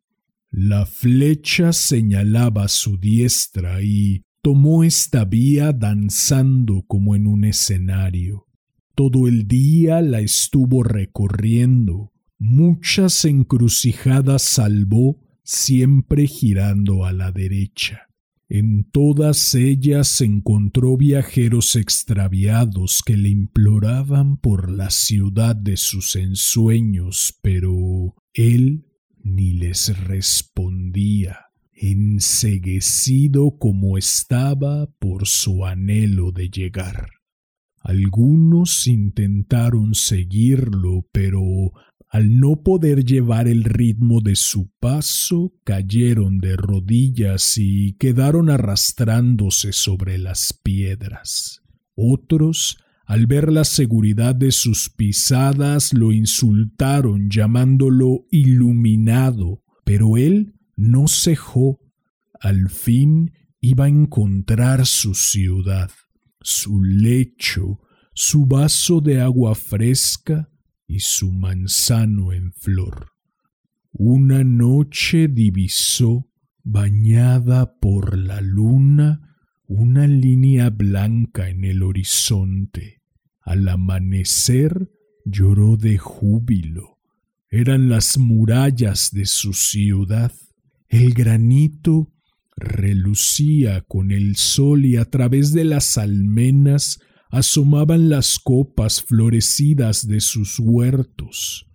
La 0.49 0.87
flecha 0.87 1.71
señalaba 1.71 2.67
su 2.67 2.97
diestra 2.97 3.83
y, 3.83 4.23
tomó 4.41 4.83
esta 4.83 5.25
vía 5.25 5.73
danzando 5.73 6.83
como 6.87 7.15
en 7.15 7.27
un 7.27 7.43
escenario. 7.43 8.47
Todo 8.95 9.27
el 9.27 9.47
día 9.47 10.01
la 10.01 10.19
estuvo 10.19 10.83
recorriendo, 10.83 12.11
muchas 12.37 13.25
encrucijadas 13.25 14.41
salvó, 14.43 15.19
siempre 15.43 16.27
girando 16.27 17.05
a 17.05 17.13
la 17.13 17.31
derecha. 17.31 18.07
En 18.49 18.83
todas 18.83 19.53
ellas 19.53 20.21
encontró 20.21 20.97
viajeros 20.97 21.75
extraviados 21.75 23.03
que 23.05 23.15
le 23.15 23.29
imploraban 23.29 24.37
por 24.37 24.71
la 24.71 24.89
ciudad 24.89 25.55
de 25.55 25.77
sus 25.77 26.15
ensueños, 26.15 27.37
pero 27.43 28.15
él 28.33 28.85
ni 29.21 29.53
les 29.53 29.97
respondía 30.05 31.48
enseguecido 31.81 33.57
como 33.57 33.97
estaba 33.97 34.87
por 34.99 35.27
su 35.27 35.65
anhelo 35.65 36.31
de 36.31 36.49
llegar. 36.49 37.07
Algunos 37.81 38.87
intentaron 38.87 39.95
seguirlo, 39.95 41.07
pero 41.13 41.41
al 42.09 42.39
no 42.39 42.63
poder 42.63 43.05
llevar 43.05 43.47
el 43.47 43.63
ritmo 43.63 44.19
de 44.19 44.35
su 44.35 44.71
paso, 44.79 45.53
cayeron 45.63 46.39
de 46.39 46.57
rodillas 46.57 47.57
y 47.57 47.93
quedaron 47.93 48.49
arrastrándose 48.49 49.71
sobre 49.71 50.17
las 50.17 50.51
piedras. 50.51 51.61
Otros, 51.95 52.77
al 53.05 53.27
ver 53.27 53.51
la 53.51 53.63
seguridad 53.63 54.35
de 54.35 54.51
sus 54.51 54.89
pisadas, 54.89 55.93
lo 55.93 56.11
insultaron 56.11 57.29
llamándolo 57.29 58.25
iluminado, 58.31 59.63
pero 59.85 60.17
él 60.17 60.58
no 60.79 61.09
cejó, 61.09 61.81
al 62.39 62.69
fin 62.69 63.33
iba 63.59 63.85
a 63.85 63.89
encontrar 63.89 64.85
su 64.85 65.13
ciudad, 65.13 65.91
su 66.39 66.81
lecho, 66.81 67.81
su 68.13 68.45
vaso 68.45 69.01
de 69.01 69.19
agua 69.19 69.55
fresca 69.55 70.49
y 70.87 71.01
su 71.01 71.33
manzano 71.33 72.31
en 72.31 72.53
flor. 72.53 73.11
Una 73.91 74.45
noche 74.45 75.27
divisó, 75.27 76.29
bañada 76.63 77.77
por 77.79 78.17
la 78.17 78.39
luna, 78.39 79.35
una 79.67 80.07
línea 80.07 80.69
blanca 80.69 81.49
en 81.49 81.65
el 81.65 81.83
horizonte. 81.83 83.01
Al 83.41 83.67
amanecer 83.67 84.89
lloró 85.25 85.75
de 85.75 85.97
júbilo. 85.97 86.99
Eran 87.49 87.89
las 87.89 88.17
murallas 88.17 89.11
de 89.11 89.25
su 89.25 89.53
ciudad 89.53 90.31
el 90.89 91.13
granito 91.13 92.11
relucía 92.55 93.81
con 93.81 94.11
el 94.11 94.35
sol 94.35 94.85
y 94.85 94.97
a 94.97 95.05
través 95.05 95.53
de 95.53 95.63
las 95.63 95.97
almenas 95.97 96.99
asomaban 97.29 98.09
las 98.09 98.39
copas 98.39 99.03
florecidas 99.03 100.07
de 100.07 100.19
sus 100.19 100.59
huertos. 100.59 101.67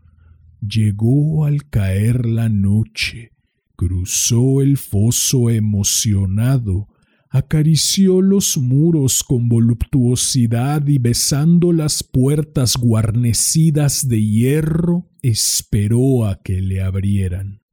Llegó 0.60 1.44
al 1.44 1.68
caer 1.70 2.26
la 2.26 2.48
noche, 2.48 3.30
cruzó 3.76 4.60
el 4.62 4.76
foso 4.78 5.48
emocionado, 5.48 6.88
acarició 7.30 8.20
los 8.20 8.58
muros 8.58 9.22
con 9.22 9.48
voluptuosidad 9.48 10.86
y 10.88 10.98
besando 10.98 11.72
las 11.72 12.02
puertas 12.02 12.76
guarnecidas 12.76 14.08
de 14.08 14.24
hierro, 14.24 15.08
esperó 15.22 16.26
a 16.26 16.40
que 16.42 16.60
le 16.60 16.82
abrieran 16.82 17.63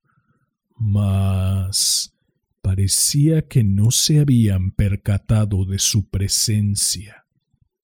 mas 0.83 2.17
parecía 2.61 3.47
que 3.47 3.63
no 3.63 3.91
se 3.91 4.19
habían 4.19 4.71
percatado 4.71 5.65
de 5.65 5.77
su 5.77 6.09
presencia. 6.09 7.25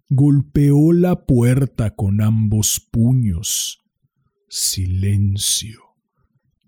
Golpeó 0.10 0.92
la 0.94 1.26
puerta 1.26 1.96
con 1.96 2.22
ambos 2.22 2.80
puños. 2.92 3.84
Silencio. 4.50 5.82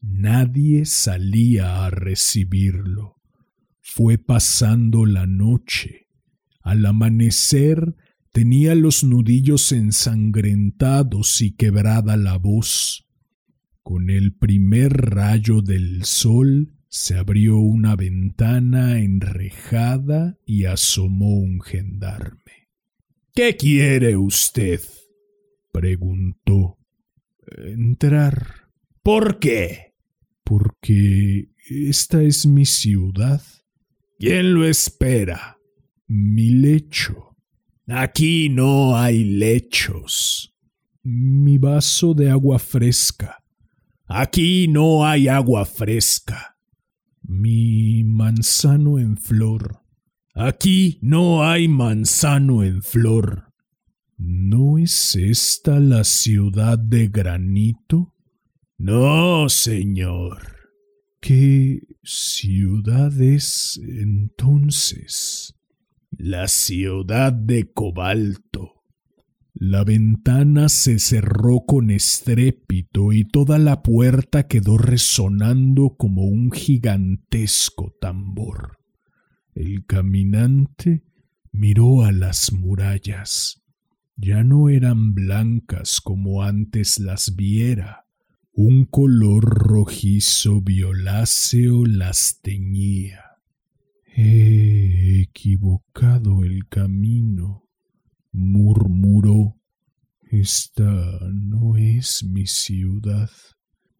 Nadie 0.01 0.85
salía 0.85 1.85
a 1.85 1.89
recibirlo. 1.89 3.15
Fue 3.81 4.19
pasando 4.19 5.07
la 5.07 5.25
noche. 5.25 6.09
Al 6.61 6.85
amanecer 6.85 7.95
Tenía 8.31 8.75
los 8.75 9.03
nudillos 9.03 9.71
ensangrentados 9.71 11.41
y 11.41 11.51
quebrada 11.55 12.15
la 12.15 12.37
voz. 12.37 13.08
Con 13.89 14.11
el 14.11 14.33
primer 14.33 14.93
rayo 14.93 15.63
del 15.63 16.05
sol 16.05 16.75
se 16.89 17.15
abrió 17.15 17.57
una 17.57 17.95
ventana 17.95 18.99
enrejada 18.99 20.37
y 20.45 20.65
asomó 20.65 21.39
un 21.39 21.59
gendarme. 21.59 22.69
¿Qué 23.33 23.57
quiere 23.57 24.15
usted? 24.15 24.79
preguntó. 25.71 26.77
Entrar. 27.47 28.69
¿Por 29.01 29.39
qué? 29.39 29.95
Porque 30.43 31.49
esta 31.67 32.21
es 32.21 32.45
mi 32.45 32.67
ciudad. 32.67 33.41
¿Quién 34.19 34.53
lo 34.53 34.67
espera? 34.67 35.57
Mi 36.05 36.51
lecho. 36.51 37.35
Aquí 37.87 38.49
no 38.49 38.95
hay 38.95 39.23
lechos. 39.23 40.55
Mi 41.01 41.57
vaso 41.57 42.13
de 42.13 42.29
agua 42.29 42.59
fresca. 42.59 43.39
Aquí 44.11 44.67
no 44.67 45.05
hay 45.05 45.27
agua 45.27 45.65
fresca. 45.65 46.57
Mi 47.21 48.03
manzano 48.03 48.97
en 48.97 49.17
flor. 49.17 49.83
Aquí 50.33 50.97
no 51.03 51.47
hay 51.47 51.67
manzano 51.67 52.63
en 52.63 52.81
flor. 52.81 53.53
¿No 54.17 54.79
es 54.79 55.15
esta 55.15 55.79
la 55.79 56.03
ciudad 56.03 56.79
de 56.79 57.09
granito? 57.09 58.15
No, 58.79 59.47
señor. 59.47 60.57
¿Qué 61.21 61.81
ciudad 62.01 63.21
es 63.21 63.79
entonces? 63.83 65.53
La 66.17 66.47
ciudad 66.47 67.31
de 67.31 67.71
cobalto. 67.71 68.78
La 69.61 69.83
ventana 69.83 70.69
se 70.69 70.99
cerró 70.99 71.65
con 71.67 71.91
estrépito 71.91 73.11
y 73.11 73.25
toda 73.25 73.59
la 73.59 73.83
puerta 73.83 74.47
quedó 74.47 74.77
resonando 74.77 75.97
como 75.97 76.23
un 76.23 76.49
gigantesco 76.49 77.93
tambor. 77.99 78.77
El 79.53 79.85
caminante 79.85 81.03
miró 81.51 82.05
a 82.05 82.13
las 82.13 82.53
murallas. 82.53 83.61
Ya 84.15 84.45
no 84.45 84.69
eran 84.69 85.13
blancas 85.13 85.99
como 85.99 86.41
antes 86.41 86.97
las 86.97 87.35
viera. 87.35 88.05
Un 88.53 88.85
color 88.85 89.43
rojizo 89.43 90.61
violáceo 90.61 91.85
las 91.85 92.39
teñía. 92.41 93.25
He 94.15 95.19
equivocado 95.19 96.45
el 96.45 96.65
camino 96.69 97.68
murmuró. 98.31 99.55
Esta 100.21 101.19
no 101.33 101.75
es 101.75 102.23
mi 102.23 102.45
ciudad. 102.45 103.29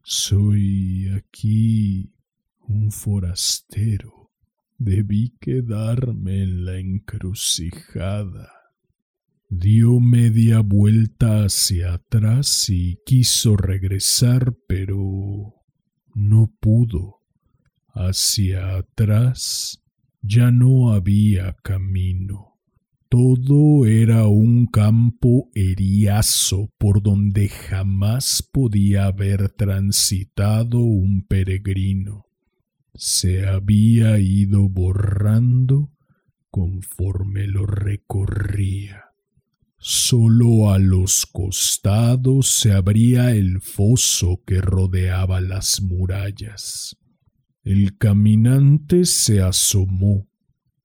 Soy 0.02 1.08
aquí 1.08 2.12
un 2.60 2.92
forastero. 2.92 4.30
Debí 4.78 5.36
quedarme 5.40 6.42
en 6.42 6.64
la 6.64 6.78
encrucijada. 6.78 8.50
Dio 9.48 9.98
media 9.98 10.60
vuelta 10.60 11.44
hacia 11.44 11.94
atrás 11.94 12.70
y 12.70 13.00
quiso 13.04 13.56
regresar, 13.56 14.56
pero 14.68 15.56
no 16.14 16.54
pudo. 16.60 17.20
Hacia 17.88 18.76
atrás 18.76 19.82
ya 20.22 20.50
no 20.52 20.92
había 20.92 21.56
camino. 21.62 22.49
Todo 23.10 23.86
era 23.86 24.28
un 24.28 24.66
campo 24.66 25.50
eriazo 25.56 26.72
por 26.78 27.02
donde 27.02 27.48
jamás 27.48 28.40
podía 28.40 29.06
haber 29.06 29.48
transitado 29.48 30.78
un 30.78 31.26
peregrino. 31.26 32.26
Se 32.94 33.48
había 33.48 34.20
ido 34.20 34.68
borrando 34.68 35.90
conforme 36.52 37.48
lo 37.48 37.66
recorría. 37.66 39.06
Solo 39.76 40.70
a 40.70 40.78
los 40.78 41.26
costados 41.26 42.48
se 42.48 42.72
abría 42.72 43.32
el 43.32 43.60
foso 43.60 44.40
que 44.46 44.60
rodeaba 44.60 45.40
las 45.40 45.82
murallas. 45.82 46.96
El 47.64 47.98
caminante 47.98 49.04
se 49.04 49.42
asomó 49.42 50.29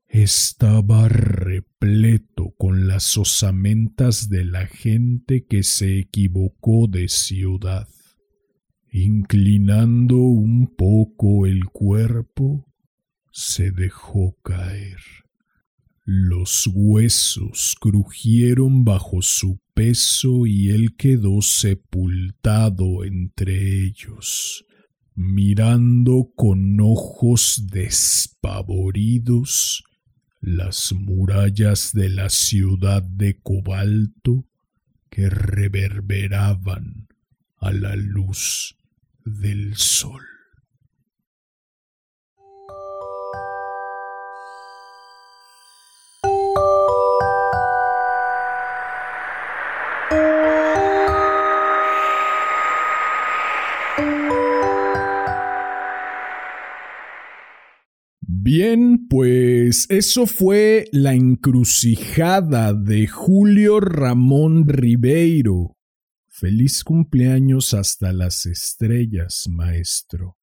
estaba 0.07 1.09
repleto 1.09 2.53
con 2.57 2.87
las 2.87 3.17
osamentas 3.17 4.29
de 4.29 4.45
la 4.45 4.67
gente 4.67 5.45
que 5.45 5.63
se 5.63 5.99
equivocó 5.99 6.87
de 6.87 7.09
ciudad. 7.09 7.87
Inclinando 8.91 10.17
un 10.17 10.73
poco 10.75 11.45
el 11.45 11.65
cuerpo, 11.65 12.65
se 13.31 13.71
dejó 13.71 14.37
caer. 14.41 14.99
Los 16.05 16.69
huesos 16.73 17.75
crujieron 17.81 18.85
bajo 18.85 19.21
su 19.21 19.59
peso 19.73 20.45
y 20.45 20.69
él 20.69 20.95
quedó 20.95 21.41
sepultado 21.41 23.03
entre 23.03 23.83
ellos, 23.83 24.63
mirando 25.15 26.31
con 26.35 26.79
ojos 26.79 27.67
despavoridos 27.71 29.83
las 30.45 30.93
murallas 30.93 31.91
de 31.91 32.07
la 32.07 32.29
ciudad 32.29 33.01
de 33.01 33.39
cobalto 33.41 34.45
que 35.09 35.27
reverberaban 35.27 37.07
a 37.57 37.71
la 37.71 37.95
luz 37.95 38.77
del 39.23 39.75
sol. 39.75 40.34
Bien, 58.45 59.07
pues 59.07 59.87
eso 59.89 60.27
fue 60.27 60.85
la 60.91 61.15
encrucijada 61.15 62.75
de 62.75 63.07
Julio 63.07 63.79
Ramón 63.79 64.69
Ribeiro. 64.69 65.75
Feliz 66.29 66.83
cumpleaños 66.83 67.73
hasta 67.73 68.13
las 68.13 68.45
estrellas, 68.45 69.47
maestro. 69.49 70.37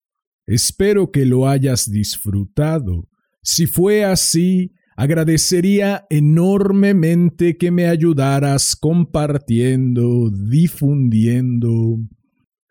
Espero 0.46 1.12
que 1.12 1.24
lo 1.24 1.46
hayas 1.46 1.88
disfrutado. 1.88 3.08
Si 3.40 3.68
fue 3.68 4.04
así, 4.04 4.72
agradecería 4.96 6.04
enormemente 6.10 7.56
que 7.56 7.70
me 7.70 7.86
ayudaras 7.86 8.74
compartiendo, 8.74 10.28
difundiendo 10.28 11.98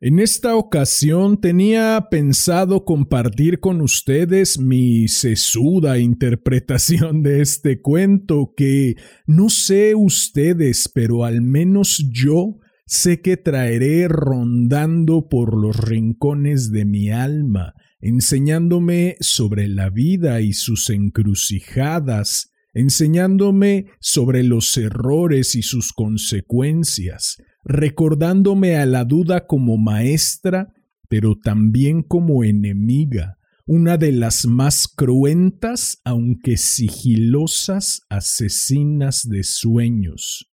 en 0.04 0.18
esta 0.18 0.56
ocasión 0.56 1.39
tenía 1.39 2.08
pensado 2.10 2.86
compartir 2.86 3.60
con 3.60 3.82
ustedes 3.82 4.58
mi 4.58 5.08
sesuda 5.08 5.99
interpretación 5.99 7.22
de 7.22 7.41
este 7.41 7.82
cuento 7.82 8.56
que 8.58 8.95
no 9.28 9.49
sé 9.49 9.93
ustedes, 9.93 10.89
pero 10.91 11.24
al 11.24 11.43
menos 11.43 12.04
yo 12.12 12.58
sé 12.88 13.22
que 13.22 13.38
traeré 13.38 14.08
rondando 14.08 15.30
por 15.30 15.56
los 15.56 15.78
rincones 15.78 16.72
de 16.72 16.84
mi 16.86 17.12
alma, 17.12 17.76
enseñándome 17.99 19.18
sobre 19.20 19.68
la 19.68 19.91
vida 19.91 20.41
y 20.41 20.54
sus 20.54 20.89
encrucijadas, 20.89 22.52
enseñándome 22.74 23.86
sobre 23.99 24.41
los 24.41 24.76
errores 24.78 25.56
y 25.56 25.62
sus 25.62 25.93
consecuencias, 25.93 27.38
recordándome 27.64 28.78
a 28.78 28.86
la 28.86 29.05
duda 29.05 29.47
como 29.47 29.78
maestra, 29.78 30.74
pero 31.09 31.38
también 31.38 32.03
como 32.03 32.43
enemiga, 32.43 33.38
una 33.66 33.97
de 33.97 34.12
las 34.12 34.45
más 34.45 34.88
cruentas, 34.88 36.01
aunque 36.03 36.57
sigilosas, 36.57 38.01
asesinas 38.09 39.28
de 39.30 39.43
sueños. 39.43 40.51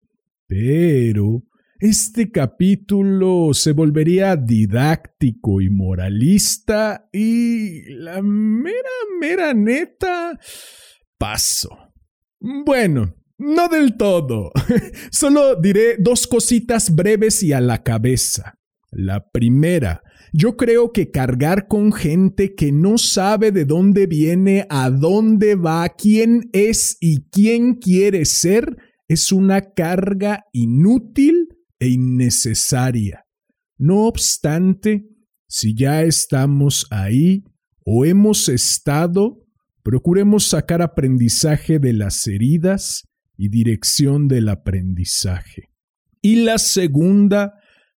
Pero 0.48 1.44
este 1.80 2.32
capítulo 2.32 3.54
se 3.54 3.72
volvería 3.72 4.36
didáctico 4.36 5.62
y 5.62 5.70
moralista 5.70 7.08
y 7.14 7.84
la 7.94 8.22
mera, 8.22 8.90
mera 9.20 9.54
neta, 9.54 10.40
paso. 11.18 11.70
Bueno, 12.40 13.16
no 13.38 13.70
del 13.70 13.98
todo. 13.98 14.52
Solo 15.12 15.56
diré 15.56 15.98
dos 16.00 16.28
cositas 16.28 16.94
breves 16.94 17.44
y 17.44 17.54
a 17.54 17.62
la 17.62 17.84
cabeza. 17.84 18.58
La 18.92 19.30
primera, 19.30 20.02
yo 20.34 20.58
creo 20.58 20.92
que 20.92 21.12
cargar 21.12 21.68
con 21.68 21.92
gente 21.92 22.56
que 22.56 22.72
no 22.72 22.98
sabe 22.98 23.52
de 23.52 23.66
dónde 23.66 24.08
viene, 24.08 24.66
a 24.70 24.90
dónde 24.90 25.56
va, 25.56 25.88
quién 25.90 26.50
es 26.54 26.98
y 27.00 27.30
quién 27.30 27.76
quiere 27.76 28.26
ser, 28.26 28.78
es 29.08 29.32
una 29.32 29.74
carga 29.74 30.46
inútil 30.52 31.48
e 31.80 31.90
innecesaria. 31.90 33.26
No 33.78 34.06
obstante, 34.06 35.08
si 35.48 35.76
ya 35.76 36.04
estamos 36.04 36.88
ahí 36.90 37.44
o 37.86 38.04
hemos 38.06 38.50
estado, 38.50 39.46
procuremos 39.84 40.48
sacar 40.48 40.82
aprendizaje 40.82 41.80
de 41.80 41.94
las 41.94 42.28
heridas 42.28 43.08
y 43.38 43.50
dirección 43.50 44.28
del 44.28 44.50
aprendizaje. 44.50 45.70
Y 46.22 46.38
la 46.38 46.58
segunda, 46.58 47.54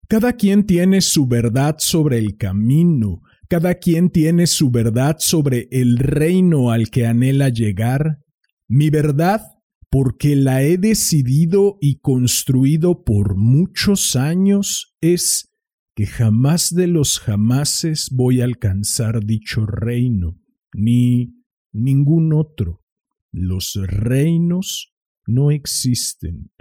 cada 0.07 0.33
quien 0.33 0.65
tiene 0.65 1.01
su 1.01 1.27
verdad 1.27 1.75
sobre 1.79 2.19
el 2.19 2.37
camino, 2.37 3.21
cada 3.49 3.75
quien 3.75 4.09
tiene 4.09 4.47
su 4.47 4.71
verdad 4.71 5.17
sobre 5.19 5.67
el 5.71 5.97
reino 5.97 6.71
al 6.71 6.89
que 6.89 7.05
anhela 7.05 7.49
llegar. 7.49 8.19
Mi 8.67 8.89
verdad, 8.89 9.41
porque 9.89 10.37
la 10.37 10.63
he 10.63 10.77
decidido 10.77 11.77
y 11.81 11.99
construido 11.99 13.03
por 13.03 13.35
muchos 13.35 14.15
años, 14.15 14.95
es 15.01 15.49
que 15.95 16.05
jamás 16.05 16.73
de 16.73 16.87
los 16.87 17.19
jamases 17.19 18.09
voy 18.11 18.39
a 18.39 18.45
alcanzar 18.45 19.25
dicho 19.25 19.65
reino, 19.65 20.39
ni 20.73 21.33
ningún 21.73 22.31
otro. 22.31 22.81
Los 23.33 23.75
reinos 23.75 24.93
no 25.25 25.51
existen, 25.51 26.51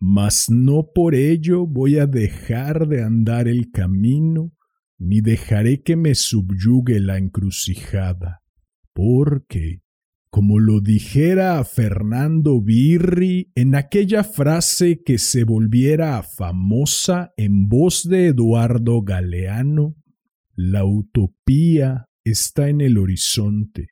mas 0.00 0.50
no 0.50 0.90
por 0.94 1.14
ello 1.14 1.66
voy 1.66 1.98
a 1.98 2.06
dejar 2.06 2.88
de 2.88 3.02
andar 3.02 3.48
el 3.48 3.70
camino, 3.70 4.52
ni 4.98 5.20
dejaré 5.20 5.82
que 5.82 5.96
me 5.96 6.14
subyugue 6.14 7.00
la 7.00 7.18
encrucijada, 7.18 8.42
porque, 8.92 9.82
como 10.30 10.58
lo 10.58 10.80
dijera 10.80 11.58
a 11.58 11.64
Fernando 11.64 12.60
Birri 12.60 13.52
en 13.54 13.74
aquella 13.74 14.24
frase 14.24 15.02
que 15.04 15.18
se 15.18 15.44
volviera 15.44 16.22
famosa 16.22 17.32
en 17.36 17.68
voz 17.68 18.08
de 18.08 18.28
Eduardo 18.28 19.02
Galeano, 19.02 19.96
la 20.56 20.84
utopía 20.84 22.08
está 22.24 22.68
en 22.68 22.80
el 22.80 22.98
horizonte. 22.98 23.88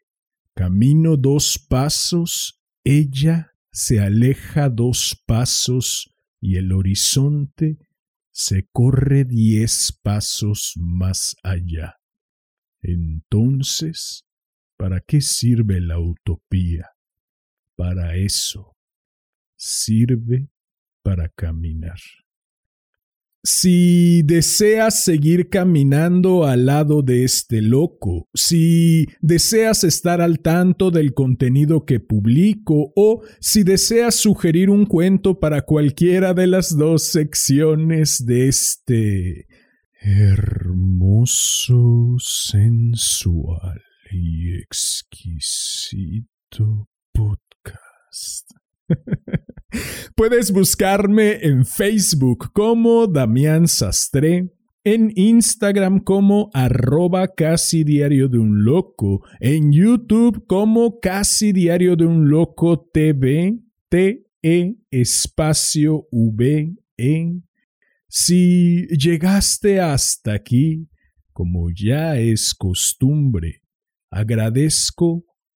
Camino 0.55 1.16
dos 1.16 1.59
pasos, 1.59 2.61
ella 2.84 3.51
se 3.72 4.00
aleja 4.00 4.68
dos 4.68 5.22
pasos 5.26 6.14
y 6.40 6.56
el 6.56 6.72
horizonte 6.72 7.78
se 8.30 8.68
corre 8.72 9.24
diez 9.24 9.98
pasos 10.02 10.74
más 10.76 11.36
allá. 11.42 11.98
Entonces, 12.82 14.26
¿para 14.76 15.00
qué 15.00 15.20
sirve 15.20 15.80
la 15.80 15.98
utopía? 15.98 16.90
Para 17.76 18.16
eso. 18.16 18.76
Sirve 19.56 20.50
para 21.02 21.28
caminar. 21.28 22.00
Si 23.45 24.22
deseas 24.22 25.03
seguir 25.03 25.49
caminando 25.49 26.45
al 26.45 26.66
lado 26.66 27.03
de 27.03 27.24
este 27.24 27.61
loco, 27.61 28.28
si 28.34 29.09
deseas 29.20 29.82
estar 29.82 30.20
al 30.20 30.38
tanto 30.38 30.93
del 30.93 31.12
contenido 31.12 31.84
que 31.84 31.99
publico 31.99 32.93
o 32.95 33.22
si 33.40 33.64
deseas 33.64 34.14
sugerir 34.14 34.70
un 34.70 34.86
cuento 34.86 35.40
para 35.40 35.62
cualquiera 35.62 36.34
de 36.34 36.47
las 36.47 36.76
dos 36.76 37.03
secciones 37.03 38.24
de 38.24 38.47
este 38.47 39.49
hermoso, 40.01 41.34
sensual 42.20 43.82
y 44.12 44.57
exquisito 44.57 46.28
podcast. 47.12 48.49
Puedes 50.14 50.52
buscarme 50.52 51.44
en 51.44 51.64
Facebook 51.64 52.52
como 52.52 53.06
Damián 53.06 53.66
Sastre, 53.68 54.50
en 54.84 55.12
Instagram 55.14 56.00
como 56.00 56.50
arroba 56.52 57.28
casi 57.28 57.84
diario 57.84 58.28
de 58.28 58.38
un 58.38 58.64
loco, 58.64 59.22
en 59.40 59.72
YouTube 59.72 60.46
como 60.46 60.98
casi 61.00 61.52
diario 61.52 61.96
de 61.96 62.04
un 62.04 62.28
loco 62.28 62.90
TV, 62.92 63.58
T-E 63.88 64.76
espacio 64.90 66.08
V-E. 66.10 67.42
Si 68.08 68.86
llegaste 68.88 69.80
hasta 69.80 70.34
aquí, 70.34 70.88
como 71.32 71.70
ya 71.70 72.18
es 72.18 72.54
costumbre, 72.54 73.62
agradezco 74.10 75.24